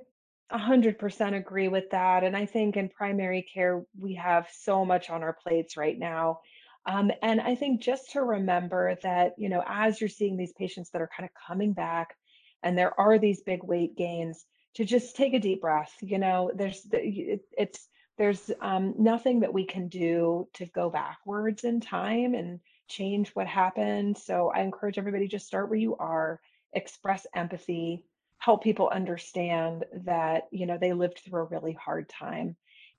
100% 0.52 1.38
agree 1.38 1.68
with 1.68 1.90
that. 1.92 2.24
And 2.24 2.36
I 2.36 2.46
think 2.46 2.76
in 2.76 2.90
primary 2.90 3.44
care, 3.54 3.84
we 3.98 4.16
have 4.16 4.48
so 4.52 4.84
much 4.84 5.10
on 5.10 5.22
our 5.24 5.34
plates 5.34 5.78
right 5.78 5.98
now. 5.98 6.40
Um, 6.86 7.12
and 7.22 7.40
I 7.40 7.56
think 7.56 7.82
just 7.82 8.12
to 8.14 8.24
remember 8.24 8.98
that, 9.04 9.34
you 9.38 9.50
know, 9.50 9.64
as 9.68 10.02
you're 10.02 10.10
seeing 10.10 10.38
these 10.38 10.54
patients 10.54 10.90
that 10.92 11.02
are 11.02 11.10
kind 11.16 11.30
of 11.30 11.48
coming 11.48 11.74
back 11.74 12.16
and 12.64 12.78
there 12.78 13.00
are 13.00 13.20
these 13.20 13.42
big 13.42 13.64
weight 13.64 13.96
gains, 13.96 14.46
to 14.76 14.86
just 14.86 15.16
take 15.16 15.34
a 15.34 15.40
deep 15.40 15.62
breath. 15.62 15.94
You 16.02 16.20
know, 16.20 16.52
there's, 16.54 16.88
it's, 16.92 17.88
there's 18.20 18.52
um, 18.62 18.94
nothing 19.00 19.40
that 19.40 19.54
we 19.54 19.66
can 19.66 19.88
do 19.88 20.48
to 20.54 20.66
go 20.68 20.90
backwards 20.90 21.64
in 21.64 21.80
time 21.80 22.36
and 22.36 22.60
change 22.90 23.30
what 23.30 23.48
happened. 23.48 24.18
So 24.18 24.52
I 24.54 24.60
encourage 24.60 24.98
everybody 24.98 25.28
just 25.28 25.48
start 25.48 25.70
where 25.70 25.80
you 25.80 25.96
are, 25.96 26.42
express 26.74 27.26
empathy, 27.34 28.04
help 28.40 28.62
people 28.62 28.90
understand 28.90 29.86
that 30.06 30.44
you 30.52 30.66
know 30.66 30.78
they 30.78 30.94
lived 30.94 31.20
through 31.20 31.42
a 31.42 31.46
really 31.46 31.74
hard 31.74 32.10
time 32.10 32.56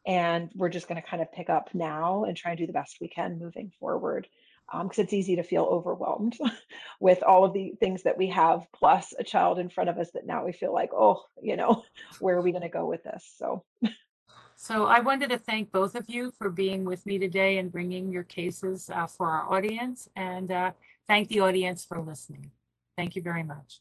and 0.07 0.51
we're 0.55 0.69
just 0.69 0.89
going 0.89 1.01
to 1.01 1.07
kind 1.07 1.23
of 1.23 1.33
pick 1.33 1.51
up 1.51 1.71
now 1.75 2.25
and 2.25 2.37
try 2.37 2.53
and 2.53 2.59
do 2.59 2.67
the 2.67 2.73
best 2.73 2.99
we 3.01 3.09
can 3.09 3.39
moving 3.39 3.73
forward 3.81 4.27
because 4.73 4.99
um, 4.99 5.05
it's 5.05 5.13
easy 5.13 5.37
to 5.37 5.43
feel 5.43 5.65
overwhelmed 5.65 6.39
with 7.01 7.23
all 7.23 7.45
of 7.45 7.53
the 7.53 7.73
things 7.81 8.05
that 8.05 8.17
we 8.17 8.29
have 8.29 8.67
plus 8.73 9.13
a 9.19 9.25
child 9.25 9.59
in 9.59 9.69
front 9.69 9.91
of 9.91 9.99
us 9.99 10.11
that 10.13 10.27
now 10.27 10.45
we 10.45 10.53
feel 10.53 10.73
like 10.73 10.91
oh 10.95 11.23
you 11.43 11.57
know 11.57 11.83
where 12.21 12.37
are 12.37 12.43
we 12.43 12.53
going 12.53 12.63
to 12.63 12.69
go 12.69 12.87
with 12.87 13.03
this 13.03 13.35
so 13.37 13.65
so 14.63 14.87
i 14.87 15.01
wanted 15.01 15.31
to 15.31 15.39
thank 15.39 15.73
both 15.73 15.95
of 15.95 16.09
you 16.09 16.31
for 16.37 16.51
being 16.51 16.85
with 16.85 17.07
me 17.07 17.19
today 17.19 17.57
and 17.57 17.73
bringing 17.73 18.13
your 18.13 18.25
cases 18.25 18.91
uh, 18.93 19.07
for 19.07 19.27
our 19.27 19.51
audience 19.51 20.09
and 20.17 20.53
uh, 20.53 20.71
thank 21.09 21.29
the 21.29 21.41
audience 21.41 21.85
for 21.85 21.99
listening 22.01 22.51
thank 22.97 23.17
you 23.17 23.23
very 23.23 23.43
much 23.43 23.81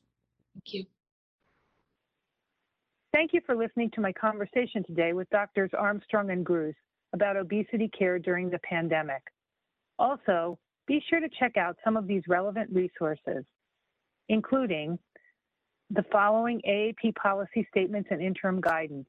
thank 0.53 0.73
you 0.73 0.85
Thank 3.11 3.33
you 3.33 3.41
for 3.43 3.55
listening 3.55 3.89
to 3.95 4.01
my 4.01 4.11
conversation 4.13 4.83
today 4.85 5.13
with 5.13 5.27
Doctors 5.31 5.71
Armstrong 5.75 6.29
and 6.29 6.45
Groos 6.45 6.75
about 7.13 7.37
obesity 7.37 7.89
care 7.89 8.19
during 8.19 8.51
the 8.51 8.59
pandemic. 8.59 9.23
Also, 9.97 10.59
be 10.85 11.01
sure 11.09 11.19
to 11.19 11.29
check 11.39 11.57
out 11.57 11.75
some 11.83 11.97
of 11.97 12.05
these 12.05 12.21
relevant 12.27 12.69
resources, 12.71 13.45
including 14.27 14.99
the 15.89 16.05
following 16.11 16.61
AAP 16.69 17.15
policy 17.15 17.67
statements 17.71 18.09
and 18.11 18.21
interim 18.21 18.61
guidance. 18.61 19.07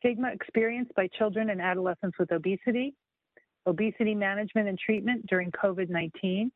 Stigma 0.00 0.30
experienced 0.32 0.94
by 0.94 1.08
children 1.18 1.50
and 1.50 1.60
adolescents 1.60 2.18
with 2.18 2.32
obesity, 2.32 2.94
obesity 3.66 4.14
management 4.14 4.68
and 4.68 4.78
treatment 4.78 5.26
during 5.26 5.50
COVID-19, 5.52 6.50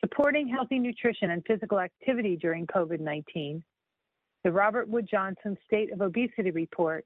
supporting 0.00 0.48
healthy 0.48 0.78
nutrition 0.78 1.30
and 1.30 1.44
physical 1.46 1.78
activity 1.78 2.36
during 2.36 2.66
COVID-19, 2.66 3.62
the 4.42 4.52
Robert 4.52 4.88
Wood 4.88 5.06
Johnson 5.10 5.56
State 5.66 5.92
of 5.92 6.00
Obesity 6.00 6.50
Report, 6.50 7.04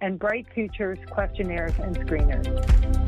and 0.00 0.18
Bright 0.18 0.46
Futures 0.54 0.98
questionnaires 1.10 1.72
and 1.78 1.96
screeners. 1.96 3.03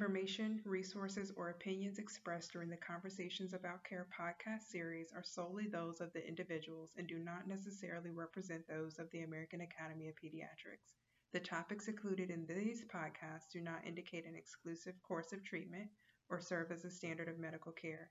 Information, 0.00 0.62
resources, 0.64 1.30
or 1.36 1.50
opinions 1.50 1.98
expressed 1.98 2.52
during 2.52 2.70
the 2.70 2.76
Conversations 2.78 3.52
About 3.52 3.84
Care 3.84 4.06
podcast 4.18 4.62
series 4.62 5.12
are 5.14 5.22
solely 5.22 5.66
those 5.66 6.00
of 6.00 6.10
the 6.14 6.26
individuals 6.26 6.94
and 6.96 7.06
do 7.06 7.18
not 7.18 7.46
necessarily 7.46 8.08
represent 8.10 8.66
those 8.66 8.98
of 8.98 9.10
the 9.10 9.20
American 9.24 9.60
Academy 9.60 10.08
of 10.08 10.14
Pediatrics. 10.14 10.94
The 11.34 11.40
topics 11.40 11.86
included 11.86 12.30
in 12.30 12.46
these 12.46 12.82
podcasts 12.86 13.52
do 13.52 13.60
not 13.60 13.86
indicate 13.86 14.24
an 14.24 14.34
exclusive 14.34 14.94
course 15.02 15.34
of 15.34 15.44
treatment 15.44 15.90
or 16.30 16.40
serve 16.40 16.72
as 16.72 16.86
a 16.86 16.90
standard 16.90 17.28
of 17.28 17.38
medical 17.38 17.72
care. 17.72 18.08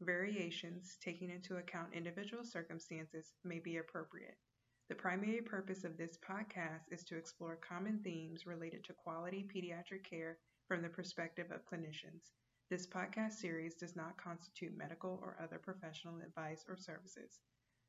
Variations, 0.00 0.96
taking 1.02 1.28
into 1.28 1.56
account 1.56 1.88
individual 1.92 2.44
circumstances, 2.44 3.32
may 3.42 3.58
be 3.58 3.78
appropriate. 3.78 4.36
The 4.88 4.94
primary 4.94 5.40
purpose 5.40 5.82
of 5.82 5.96
this 5.96 6.18
podcast 6.18 6.92
is 6.92 7.02
to 7.06 7.16
explore 7.16 7.56
common 7.56 7.98
themes 8.04 8.46
related 8.46 8.84
to 8.84 8.92
quality 8.92 9.44
pediatric 9.52 10.04
care 10.08 10.38
from 10.72 10.80
the 10.80 10.88
perspective 10.88 11.48
of 11.50 11.66
clinicians. 11.66 12.30
This 12.70 12.86
podcast 12.86 13.32
series 13.32 13.74
does 13.74 13.94
not 13.94 14.16
constitute 14.16 14.74
medical 14.74 15.20
or 15.22 15.36
other 15.38 15.58
professional 15.58 16.14
advice 16.26 16.64
or 16.66 16.78
services. 16.78 17.40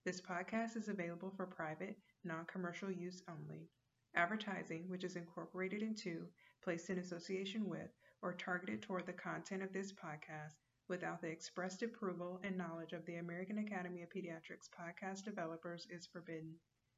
This 0.04 0.20
podcast 0.20 0.76
is 0.76 0.90
available 0.90 1.32
for 1.38 1.46
private, 1.46 1.96
non 2.26 2.44
commercial 2.44 2.92
use 2.92 3.24
only. 3.30 3.70
Advertising, 4.18 4.90
which 4.90 5.06
is 5.06 5.16
incorporated 5.16 5.82
into, 5.82 6.28
placed 6.62 6.90
in 6.90 6.98
association 6.98 7.70
with, 7.70 7.90
or 8.22 8.34
targeted 8.34 8.82
toward 8.82 9.06
the 9.06 9.14
content 9.14 9.64
of 9.64 9.72
this 9.72 9.94
podcast 9.94 10.60
without 10.90 11.22
the 11.22 11.30
expressed 11.30 11.84
approval 11.84 12.42
and 12.44 12.58
knowledge 12.58 12.92
of 12.92 13.06
the 13.06 13.16
American 13.16 13.60
Academy 13.60 14.02
of 14.02 14.10
Pediatrics 14.10 14.68
podcast 14.78 15.24
developers 15.24 15.88
is 15.90 16.06
forbidden. 16.06 16.56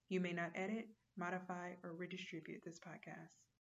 You 0.09 0.19
may 0.19 0.33
not 0.33 0.49
edit, 0.55 0.87
modify, 1.15 1.73
or 1.83 1.93
redistribute 1.93 2.63
this 2.65 2.79
podcast. 2.79 3.44